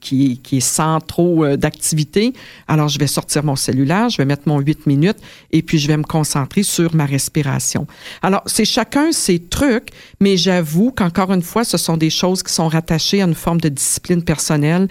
est 0.51 0.59
sans 0.59 0.99
trop 0.99 1.43
euh, 1.45 1.57
d'activité, 1.57 2.33
alors 2.67 2.87
je 2.87 2.99
vais 2.99 3.07
sortir 3.07 3.43
mon 3.43 3.55
cellulaire, 3.55 4.09
je 4.09 4.17
vais 4.17 4.25
mettre 4.25 4.43
mon 4.47 4.59
8 4.59 4.87
minutes 4.87 5.17
et 5.51 5.61
puis 5.61 5.77
je 5.77 5.87
vais 5.87 5.97
me 5.97 6.03
concentrer 6.03 6.63
sur 6.63 6.95
ma 6.95 7.05
respiration. 7.05 7.87
Alors, 8.21 8.41
c'est 8.45 8.65
chacun 8.65 9.11
ses 9.11 9.39
trucs, 9.39 9.89
mais 10.19 10.37
j'avoue 10.37 10.91
qu'encore 10.91 11.31
une 11.31 11.41
fois, 11.41 11.63
ce 11.63 11.77
sont 11.77 11.97
des 11.97 12.09
choses 12.09 12.43
qui 12.43 12.53
sont 12.53 12.67
rattachées 12.67 13.21
à 13.21 13.25
une 13.25 13.35
forme 13.35 13.61
de 13.61 13.69
discipline 13.69 14.23
personnelle 14.23 14.87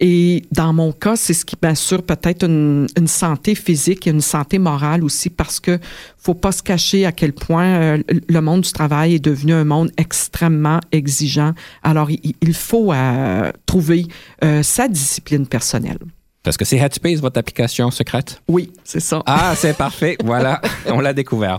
et 0.00 0.44
dans 0.52 0.72
mon 0.72 0.92
cas, 0.92 1.16
c'est 1.16 1.34
ce 1.34 1.44
qui 1.44 1.56
m'assure 1.60 2.02
peut-être 2.04 2.44
une, 2.44 2.86
santé 3.06 3.54
physique 3.54 4.06
et 4.06 4.10
une 4.10 4.20
santé 4.20 4.58
morale 4.58 5.02
aussi 5.02 5.28
parce 5.28 5.58
que 5.58 5.78
faut 6.16 6.34
pas 6.34 6.52
se 6.52 6.62
cacher 6.62 7.04
à 7.04 7.12
quel 7.12 7.32
point 7.32 7.66
euh, 7.66 8.02
le 8.28 8.40
monde 8.40 8.60
du 8.60 8.72
travail 8.72 9.14
est 9.14 9.24
devenu 9.24 9.54
un 9.54 9.64
monde 9.64 9.90
extrêmement 9.96 10.78
exigeant. 10.92 11.52
Alors, 11.82 12.10
il, 12.10 12.54
faut 12.54 12.92
euh, 12.92 13.50
trouver 13.66 14.06
euh, 14.44 14.62
sa 14.62 14.88
discipline 14.88 15.46
personnelle. 15.46 15.98
Est-ce 16.48 16.56
que 16.56 16.64
c'est 16.64 16.78
Headspace, 16.78 17.20
votre 17.20 17.38
application 17.38 17.90
secrète? 17.90 18.40
Oui, 18.48 18.72
c'est 18.82 19.00
ça. 19.00 19.22
Ah, 19.26 19.54
c'est 19.54 19.76
parfait. 19.76 20.16
Voilà, 20.24 20.60
on 20.86 21.00
l'a 21.00 21.14
découvert. 21.14 21.58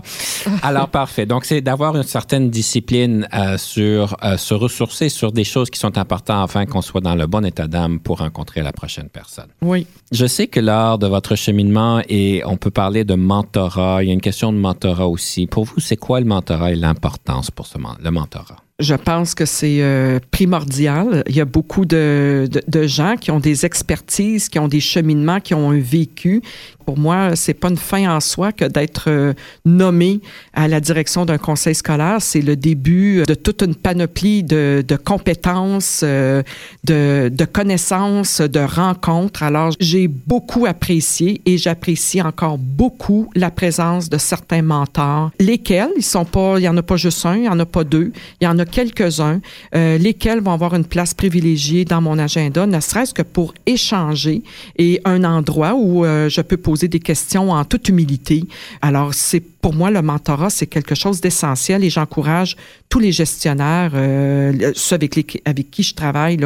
Alors, 0.62 0.88
parfait. 0.88 1.26
Donc, 1.26 1.44
c'est 1.44 1.60
d'avoir 1.60 1.96
une 1.96 2.04
certaine 2.04 2.50
discipline 2.50 3.26
euh, 3.34 3.58
sur 3.58 4.16
euh, 4.22 4.36
se 4.36 4.54
ressourcer 4.54 5.08
sur 5.08 5.32
des 5.32 5.44
choses 5.44 5.70
qui 5.70 5.78
sont 5.78 5.98
importantes 5.98 6.44
afin 6.44 6.66
qu'on 6.66 6.82
soit 6.82 7.00
dans 7.00 7.16
le 7.16 7.26
bon 7.26 7.44
état 7.44 7.66
d'âme 7.66 7.98
pour 7.98 8.18
rencontrer 8.18 8.62
la 8.62 8.72
prochaine 8.72 9.08
personne. 9.08 9.48
Oui. 9.60 9.86
Je 10.12 10.26
sais 10.26 10.46
que 10.46 10.60
lors 10.60 10.98
de 10.98 11.06
votre 11.08 11.34
cheminement, 11.34 12.00
et 12.08 12.42
on 12.44 12.56
peut 12.56 12.70
parler 12.70 13.04
de 13.04 13.14
mentorat, 13.14 14.02
il 14.02 14.08
y 14.08 14.10
a 14.10 14.14
une 14.14 14.20
question 14.20 14.52
de 14.52 14.58
mentorat 14.58 15.08
aussi. 15.08 15.46
Pour 15.46 15.64
vous, 15.64 15.80
c'est 15.80 15.96
quoi 15.96 16.20
le 16.20 16.26
mentorat 16.26 16.72
et 16.72 16.76
l'importance 16.76 17.50
pour 17.50 17.66
ce, 17.66 17.78
le 17.78 18.10
mentorat? 18.10 18.56
Je 18.80 18.94
pense 18.94 19.34
que 19.34 19.44
c'est 19.44 19.82
euh, 19.82 20.18
primordial. 20.30 21.22
Il 21.28 21.36
y 21.36 21.40
a 21.40 21.44
beaucoup 21.44 21.84
de, 21.84 22.48
de, 22.66 22.86
gens 22.86 23.16
qui 23.16 23.30
ont 23.30 23.38
des 23.38 23.66
expertises, 23.66 24.48
qui 24.48 24.58
ont 24.58 24.68
des 24.68 24.80
cheminements, 24.80 25.38
qui 25.38 25.52
ont 25.52 25.70
un 25.70 25.78
vécu, 25.78 26.42
pour 26.90 26.98
moi, 26.98 27.36
c'est 27.36 27.54
pas 27.54 27.68
une 27.68 27.76
fin 27.76 28.12
en 28.12 28.18
soi 28.18 28.50
que 28.50 28.64
d'être 28.64 29.04
euh, 29.06 29.32
nommé 29.64 30.20
à 30.54 30.66
la 30.66 30.80
direction 30.80 31.24
d'un 31.24 31.38
conseil 31.38 31.76
scolaire. 31.76 32.16
C'est 32.18 32.40
le 32.40 32.56
début 32.56 33.22
de 33.28 33.34
toute 33.34 33.62
une 33.62 33.76
panoplie 33.76 34.42
de, 34.42 34.82
compétences, 35.04 36.00
euh, 36.02 36.42
de, 36.82 37.30
de, 37.32 37.44
connaissances, 37.44 38.40
de 38.40 38.58
rencontres. 38.58 39.44
Alors, 39.44 39.70
j'ai 39.78 40.08
beaucoup 40.08 40.66
apprécié 40.66 41.40
et 41.46 41.58
j'apprécie 41.58 42.20
encore 42.20 42.58
beaucoup 42.58 43.30
la 43.36 43.52
présence 43.52 44.10
de 44.10 44.18
certains 44.18 44.62
mentors, 44.62 45.30
lesquels, 45.38 45.90
ils 45.96 46.02
sont 46.02 46.24
pas, 46.24 46.58
il 46.58 46.64
y 46.64 46.68
en 46.68 46.76
a 46.76 46.82
pas 46.82 46.96
juste 46.96 47.24
un, 47.24 47.36
il 47.36 47.44
y 47.44 47.48
en 47.48 47.60
a 47.60 47.66
pas 47.66 47.84
deux, 47.84 48.10
il 48.40 48.46
y 48.46 48.48
en 48.48 48.58
a 48.58 48.64
quelques-uns, 48.64 49.40
euh, 49.76 49.96
lesquels 49.96 50.40
vont 50.40 50.54
avoir 50.54 50.74
une 50.74 50.86
place 50.86 51.14
privilégiée 51.14 51.84
dans 51.84 52.00
mon 52.00 52.18
agenda, 52.18 52.66
ne 52.66 52.80
serait-ce 52.80 53.14
que 53.14 53.22
pour 53.22 53.54
échanger 53.66 54.42
et 54.76 55.00
un 55.04 55.22
endroit 55.22 55.74
où 55.76 56.04
je 56.04 56.40
peux 56.40 56.56
poser 56.56 56.79
des 56.88 57.00
questions 57.00 57.50
en 57.50 57.64
toute 57.64 57.88
humilité. 57.88 58.44
Alors, 58.82 59.14
c'est 59.14 59.40
pour 59.40 59.74
moi, 59.74 59.90
le 59.90 60.02
mentorat, 60.02 60.50
c'est 60.50 60.66
quelque 60.66 60.94
chose 60.94 61.20
d'essentiel 61.20 61.84
et 61.84 61.90
j'encourage 61.90 62.56
tous 62.88 62.98
les 62.98 63.12
gestionnaires, 63.12 63.92
euh, 63.94 64.72
ceux 64.74 64.96
avec, 64.96 65.42
avec 65.44 65.70
qui 65.70 65.82
je 65.82 65.94
travaille, 65.94 66.38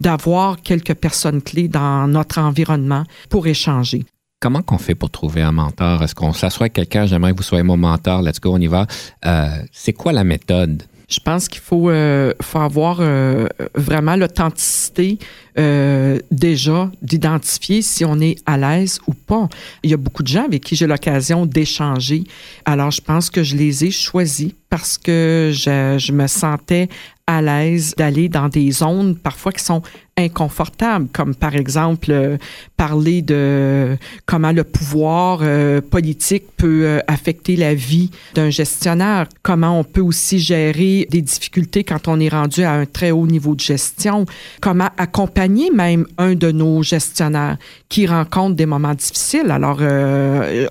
d'avoir 0.00 0.60
quelques 0.62 0.94
personnes 0.94 1.42
clés 1.42 1.68
dans 1.68 2.06
notre 2.08 2.38
environnement 2.38 3.04
pour 3.28 3.46
échanger. 3.46 4.04
Comment 4.40 4.62
qu'on 4.62 4.78
fait 4.78 4.94
pour 4.94 5.10
trouver 5.10 5.42
un 5.42 5.50
mentor? 5.50 6.02
Est-ce 6.02 6.14
qu'on 6.14 6.32
s'assoit 6.32 6.64
avec 6.64 6.74
quelqu'un, 6.74 7.06
j'aimerais 7.06 7.32
que 7.32 7.38
vous 7.38 7.42
soyez 7.42 7.64
mon 7.64 7.76
mentor, 7.76 8.22
let's 8.22 8.40
go, 8.40 8.54
on 8.54 8.60
y 8.60 8.68
va. 8.68 8.86
Euh, 9.26 9.48
c'est 9.72 9.92
quoi 9.92 10.12
la 10.12 10.22
méthode? 10.22 10.84
Je 11.08 11.20
pense 11.20 11.48
qu'il 11.48 11.62
faut, 11.62 11.88
euh, 11.88 12.34
faut 12.42 12.58
avoir 12.58 12.98
euh, 13.00 13.46
vraiment 13.74 14.14
l'authenticité 14.14 15.18
euh, 15.58 16.18
déjà 16.30 16.90
d'identifier 17.00 17.80
si 17.80 18.04
on 18.04 18.20
est 18.20 18.36
à 18.44 18.58
l'aise 18.58 19.00
ou 19.06 19.14
pas. 19.14 19.48
Il 19.82 19.90
y 19.90 19.94
a 19.94 19.96
beaucoup 19.96 20.22
de 20.22 20.28
gens 20.28 20.44
avec 20.44 20.62
qui 20.62 20.76
j'ai 20.76 20.86
l'occasion 20.86 21.46
d'échanger. 21.46 22.24
Alors, 22.66 22.90
je 22.90 23.00
pense 23.00 23.30
que 23.30 23.42
je 23.42 23.56
les 23.56 23.86
ai 23.86 23.90
choisis 23.90 24.52
parce 24.68 24.98
que 24.98 25.50
je, 25.54 25.96
je 25.98 26.12
me 26.12 26.26
sentais 26.26 26.88
à 27.26 27.40
l'aise 27.40 27.94
d'aller 27.96 28.28
dans 28.28 28.48
des 28.48 28.70
zones 28.70 29.16
parfois 29.16 29.52
qui 29.52 29.64
sont 29.64 29.82
inconfortables, 30.18 31.06
comme 31.12 31.34
par 31.34 31.54
exemple 31.54 32.10
euh, 32.10 32.36
parler 32.76 33.22
de 33.22 33.96
comment 34.26 34.52
le 34.52 34.64
pouvoir 34.64 35.40
euh, 35.42 35.80
politique 35.80 36.44
peut 36.56 36.82
euh, 36.84 37.00
affecter 37.06 37.56
la 37.56 37.74
vie 37.74 38.10
d'un 38.34 38.50
gestionnaire, 38.50 39.28
comment 39.42 39.78
on 39.78 39.84
peut 39.84 40.00
aussi 40.00 40.40
gérer 40.40 41.06
des 41.10 41.22
difficultés 41.22 41.84
quand 41.84 42.08
on 42.08 42.18
est 42.18 42.28
rendu 42.28 42.64
à 42.64 42.72
un 42.72 42.84
très 42.84 43.12
haut 43.12 43.26
niveau 43.26 43.54
de 43.54 43.60
gestion, 43.60 44.26
comment 44.60 44.90
accompagner 44.98 45.70
même 45.70 46.06
un 46.18 46.34
de 46.34 46.50
nos 46.50 46.82
gestionnaires 46.82 47.56
qui 47.88 48.06
rencontre 48.06 48.56
des 48.56 48.66
moments 48.66 48.94
difficiles. 48.94 49.50
Alors, 49.50 49.80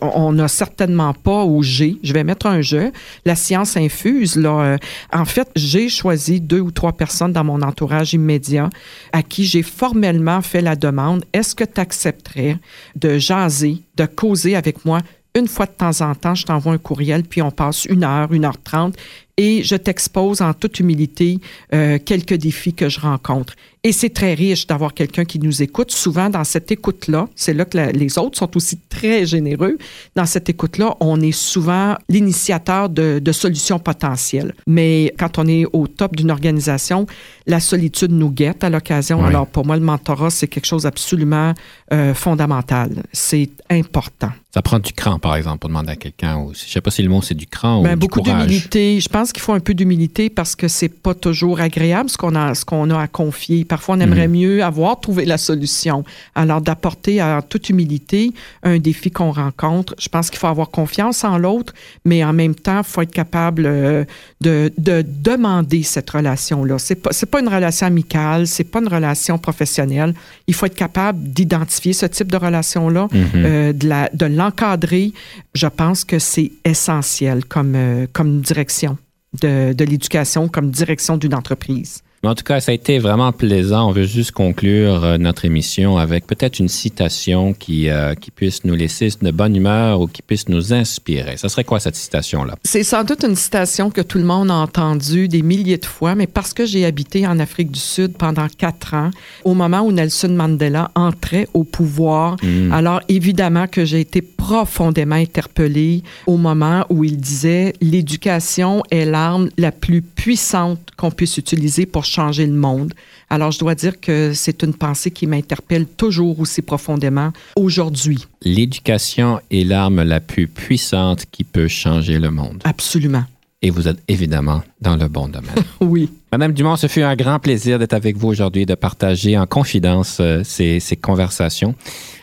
on 0.02 0.34
n'a 0.34 0.48
certainement 0.48 1.14
pas, 1.14 1.46
ou 1.46 1.64
j'ai, 1.64 1.98
je 2.04 2.14
vais 2.14 2.24
mettre 2.24 2.46
un 2.46 2.62
jeu, 2.62 2.92
la 3.26 3.36
science 3.36 3.78
infuse. 3.78 4.36
Là, 4.36 4.78
en 5.14 5.26
fait, 5.26 5.50
j'ai 5.56 5.90
choisi 5.90 6.42
deux 6.42 6.60
ou 6.60 6.72
trois 6.72 6.94
personnes 6.94 7.34
dans 7.34 7.44
mon 7.44 7.62
entourage 7.62 8.14
immédiat 8.14 8.70
à 9.14 9.24
qui 9.24 9.37
j'ai 9.46 9.64
formellement 9.64 10.42
fait 10.42 10.62
la 10.62 10.76
demande, 10.76 11.26
est-ce 11.34 11.56
que 11.56 11.64
tu 11.64 11.80
accepterais 11.80 12.58
de 12.96 13.18
jaser, 13.18 13.82
de 13.96 14.06
causer 14.06 14.56
avec 14.56 14.86
moi 14.86 15.02
une 15.38 15.48
fois 15.48 15.68
de 15.68 15.72
temps 15.72 16.02
en 16.02 16.16
temps, 16.16 16.34
je 16.34 16.46
t'envoie 16.46 16.74
un 16.74 16.78
courriel, 16.80 17.24
puis 17.24 17.44
on 17.44 17.52
passe 17.52 17.86
une 17.86 18.04
heure, 18.04 18.34
une 18.34 18.44
heure 18.44 18.60
trente, 18.60 18.96
et 19.38 19.64
je 19.64 19.76
t'expose 19.76 20.42
en 20.42 20.54
toute 20.54 20.80
humilité 20.80 21.40
euh, 21.74 22.00
quelques 22.04 22.34
défis 22.34 22.74
que 22.74 22.90
je 22.90 23.00
rencontre. 23.00 23.54
Et 23.84 23.92
c'est 23.94 24.10
très 24.10 24.34
riche 24.34 24.68
d'avoir 24.68 24.94
quelqu'un 24.94 25.24
qui 25.24 25.40
nous 25.40 25.62
écoute. 25.62 25.92
Souvent, 25.92 26.30
dans 26.30 26.44
cette 26.44 26.72
écoute-là, 26.72 27.30
c'est 27.36 27.54
là 27.54 27.64
que 27.64 27.78
les 27.78 28.18
autres 28.18 28.38
sont 28.38 28.58
aussi 28.58 28.80
très 28.90 29.26
généreux. 29.26 29.78
Dans 30.16 30.26
cette 30.26 30.50
écoute-là, 30.50 30.98
on 31.00 31.22
est 31.22 31.32
souvent 31.32 31.96
l'initiateur 32.10 32.90
de, 32.90 33.20
de, 33.20 33.32
solutions 33.32 33.80
potentielles. 33.80 34.54
Mais 34.66 35.14
quand 35.18 35.38
on 35.38 35.48
est 35.48 35.66
au 35.72 35.88
top 35.88 36.16
d'une 36.16 36.32
organisation, 36.32 37.06
la 37.46 37.60
solitude 37.60 38.12
nous 38.12 38.32
guette 38.32 38.64
à 38.64 38.70
l'occasion. 38.70 39.24
Alors, 39.24 39.48
pour 39.48 39.66
moi, 39.66 39.78
le 39.78 39.84
mentorat, 39.84 40.32
c'est 40.32 40.48
quelque 40.48 40.66
chose 40.66 40.84
d'absolument 40.84 41.54
euh, 41.94 42.14
fondamental. 42.14 43.04
C'est 43.14 43.52
important. 43.70 44.32
Ça 44.54 44.62
prend 44.62 44.80
du 44.80 44.92
cran, 44.92 45.20
par 45.20 45.36
exemple, 45.36 45.60
pour 45.60 45.70
demander 45.70 45.92
à 45.92 45.96
quelqu'un. 45.96 46.46
Je 46.52 46.64
ne 46.64 46.70
sais 46.70 46.82
pas 46.82 46.90
si 46.90 47.04
le 47.04 47.10
mot, 47.10 47.22
c'est 47.22 47.36
du 47.36 47.46
cran 47.46 47.84
ben, 47.84 47.94
ou 47.94 48.00
beaucoup 48.00 48.22
d'humilité. 48.22 49.00
Je 49.00 49.08
pense 49.08 49.27
qu'il 49.34 49.42
faut 49.42 49.54
un 49.54 49.60
peu 49.60 49.74
d'humilité 49.74 50.30
parce 50.30 50.56
que 50.56 50.68
c'est 50.68 50.90
pas 50.90 51.14
toujours 51.14 51.60
agréable 51.60 52.10
ce 52.10 52.18
qu'on 52.18 52.36
a, 52.36 52.56
ce 52.56 52.66
qu'on 52.66 52.90
a 52.90 53.02
à 53.02 53.08
confier. 53.08 53.66
Parfois, 53.66 53.96
on 53.96 54.00
aimerait 54.00 54.28
mhm. 54.28 54.40
mieux 54.40 54.64
avoir 54.64 55.00
trouvé 55.00 55.26
la 55.26 55.38
solution. 55.38 56.04
Alors, 56.36 56.62
d'apporter 56.62 57.22
en 57.22 57.42
toute 57.42 57.70
humilité 57.70 58.32
un 58.64 58.78
défi 58.78 59.12
qu'on 59.12 59.32
rencontre, 59.32 59.96
je 60.00 60.10
pense 60.10 60.30
qu'il 60.30 60.40
faut 60.40 60.48
avoir 60.48 60.70
confiance 60.70 61.24
en 61.24 61.38
l'autre, 61.38 61.74
mais 62.06 62.24
en 62.24 62.34
même 62.34 62.56
temps, 62.56 62.80
il 62.80 62.84
faut 62.84 63.02
être 63.02 63.12
capable 63.12 63.66
euh, 63.66 64.06
de, 64.42 64.72
de 64.78 65.04
demander 65.08 65.84
cette 65.84 66.10
relation-là. 66.10 66.78
C'est 66.80 66.96
pas, 66.96 67.12
c'est 67.12 67.26
pas 67.26 67.40
une 67.40 67.48
relation 67.48 67.88
amicale, 67.88 68.48
c'est 68.48 68.64
pas 68.64 68.80
une 68.80 68.88
relation 68.88 69.38
professionnelle. 69.38 70.14
Il 70.48 70.54
faut 70.54 70.66
être 70.66 70.76
capable 70.76 71.20
d'identifier 71.22 71.94
ce 71.94 72.06
type 72.06 72.32
de 72.32 72.38
relation-là, 72.38 73.08
mhm. 73.12 73.26
euh, 73.36 73.74
de, 73.74 73.88
la, 73.88 74.10
de 74.14 74.26
l'encadrer. 74.26 75.14
Je 75.54 75.68
pense 75.68 76.04
que 76.04 76.20
c'est 76.20 76.52
essentiel 76.66 77.46
comme, 77.46 77.74
euh, 77.76 78.08
comme 78.14 78.42
direction. 78.42 78.98
De, 79.42 79.74
de 79.74 79.86
l'éducation 79.86 80.48
comme 80.48 80.72
direction 80.72 81.18
d'une 81.18 81.34
entreprise. 81.34 82.02
En 82.24 82.34
tout 82.34 82.44
cas, 82.44 82.60
ça 82.60 82.72
a 82.72 82.76
été 82.76 82.98
vraiment 82.98 83.32
plaisant. 83.32 83.90
On 83.90 83.92
veut 83.92 84.06
juste 84.06 84.32
conclure 84.32 85.04
euh, 85.04 85.18
notre 85.18 85.46
émission 85.46 85.98
avec 85.98 86.26
peut-être 86.26 86.60
une 86.60 86.68
citation 86.68 87.54
qui, 87.54 87.90
euh, 87.90 88.16
qui 88.16 88.32
puisse 88.32 88.66
nous 88.66 88.76
laisser 88.76 89.10
de 89.22 89.32
bonne 89.32 89.56
humeur 89.56 90.02
ou 90.02 90.08
qui 90.08 90.24
puisse 90.24 90.50
nous 90.50 90.74
inspirer. 90.74 91.38
Ça 91.38 91.48
serait 91.48 91.64
quoi 91.64 91.80
cette 91.80 91.96
citation-là? 91.96 92.56
C'est 92.64 92.84
sans 92.84 93.04
doute 93.04 93.24
une 93.24 93.36
citation 93.36 93.92
que 93.92 94.02
tout 94.02 94.18
le 94.18 94.24
monde 94.24 94.50
a 94.50 94.56
entendue 94.56 95.28
des 95.28 95.44
milliers 95.44 95.78
de 95.78 95.86
fois, 95.86 96.16
mais 96.16 96.26
parce 96.26 96.54
que 96.54 96.66
j'ai 96.66 96.86
habité 96.86 97.28
en 97.28 97.40
Afrique 97.40 97.72
du 97.72 97.80
Sud 97.80 98.18
pendant 98.18 98.48
quatre 98.48 98.96
ans, 98.96 99.12
au 99.46 99.54
moment 99.54 99.82
où 99.82 99.92
Nelson 99.92 100.30
Mandela 100.30 100.90
entrait 100.96 101.48
au 101.54 101.64
pouvoir, 101.64 102.36
mm. 102.42 102.74
alors 102.74 103.02
évidemment 103.10 103.68
que 103.68 103.86
j'ai 103.86 104.02
été 104.02 104.24
profondément 104.48 105.16
interpellée 105.16 106.04
au 106.26 106.38
moment 106.38 106.86
où 106.90 107.04
il 107.04 107.18
disait 107.18 107.74
l'éducation 107.82 108.82
est 108.92 109.04
l'arme 109.04 109.50
la 109.58 109.74
plus 109.74 110.02
puissante 110.02 110.80
qu'on 110.96 111.12
puisse 111.12 111.38
utiliser 111.38 111.86
pour 111.86 112.06
changer 112.06 112.46
le 112.46 112.54
monde. 112.54 112.94
Alors, 113.30 113.52
je 113.52 113.60
dois 113.60 113.76
dire 113.76 114.00
que 114.00 114.32
c'est 114.34 114.64
une 114.64 114.74
pensée 114.74 115.12
qui 115.12 115.28
m'interpelle 115.28 115.86
toujours 115.86 116.40
aussi 116.40 116.62
profondément 116.62 117.34
aujourd'hui. 117.58 118.26
L'éducation 118.42 119.42
est 119.52 119.66
l'arme 119.66 120.02
la 120.04 120.22
plus 120.22 120.48
puissante 120.48 121.26
qui 121.30 121.44
peut 121.44 121.68
changer 121.68 122.18
le 122.18 122.32
monde. 122.32 122.62
Absolument. 122.64 123.26
Et 123.62 123.70
vous 123.70 123.90
êtes 123.90 124.00
évidemment 124.08 124.64
dans 124.80 124.96
le 124.96 125.10
bon 125.10 125.28
domaine. 125.28 125.56
oui. 125.82 126.10
Madame 126.32 126.54
Dumont, 126.54 126.78
ce 126.78 126.88
fut 126.88 127.02
un 127.02 127.18
grand 127.18 127.40
plaisir 127.40 127.80
d'être 127.80 127.94
avec 127.94 128.16
vous 128.16 128.30
aujourd'hui, 128.30 128.66
de 128.66 128.76
partager 128.76 129.38
en 129.38 129.46
confidence 129.46 130.20
euh, 130.22 130.42
ces, 130.46 130.80
ces 130.80 130.96
conversations. 130.96 131.76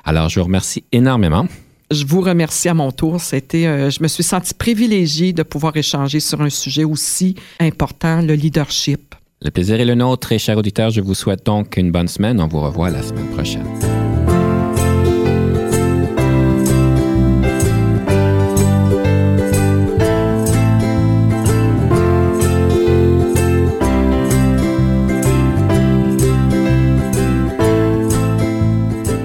Alors, 0.07 0.31
je 0.31 0.41
vous 0.41 0.47
remercie 0.47 0.85
énormément. 0.91 1.47
Je 1.91 2.05
vous 2.07 2.21
remercie 2.21 2.69
à 2.69 2.75
mon 2.75 2.91
tour. 2.91 3.21
C'était, 3.21 3.67
euh, 3.67 3.91
je 3.91 4.03
me 4.03 4.09
suis 4.09 4.23
senti 4.23 4.55
privilégiée 4.55 5.33
de 5.33 5.43
pouvoir 5.43 5.77
échanger 5.77 6.21
sur 6.21 6.41
un 6.41 6.51
sujet 6.51 6.85
aussi 6.85 7.35
important, 7.61 8.23
le 8.23 8.35
leadership. 8.35 9.15
Le 9.43 9.51
plaisir 9.51 9.79
est 9.79 9.85
le 9.85 9.95
nôtre, 9.95 10.27
très 10.27 10.39
chers 10.39 10.57
auditeurs. 10.57 10.91
Je 10.91 11.03
vous 11.03 11.15
souhaite 11.15 11.45
donc 11.45 11.77
une 11.77 11.93
bonne 11.93 12.09
semaine. 12.09 12.41
On 12.41 12.49
vous 12.49 12.61
revoit 12.61 12.91
la 12.91 13.03
semaine 13.03 13.29
prochaine. 13.29 13.67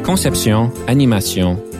Conception, 0.04 0.72
animation, 0.88 1.62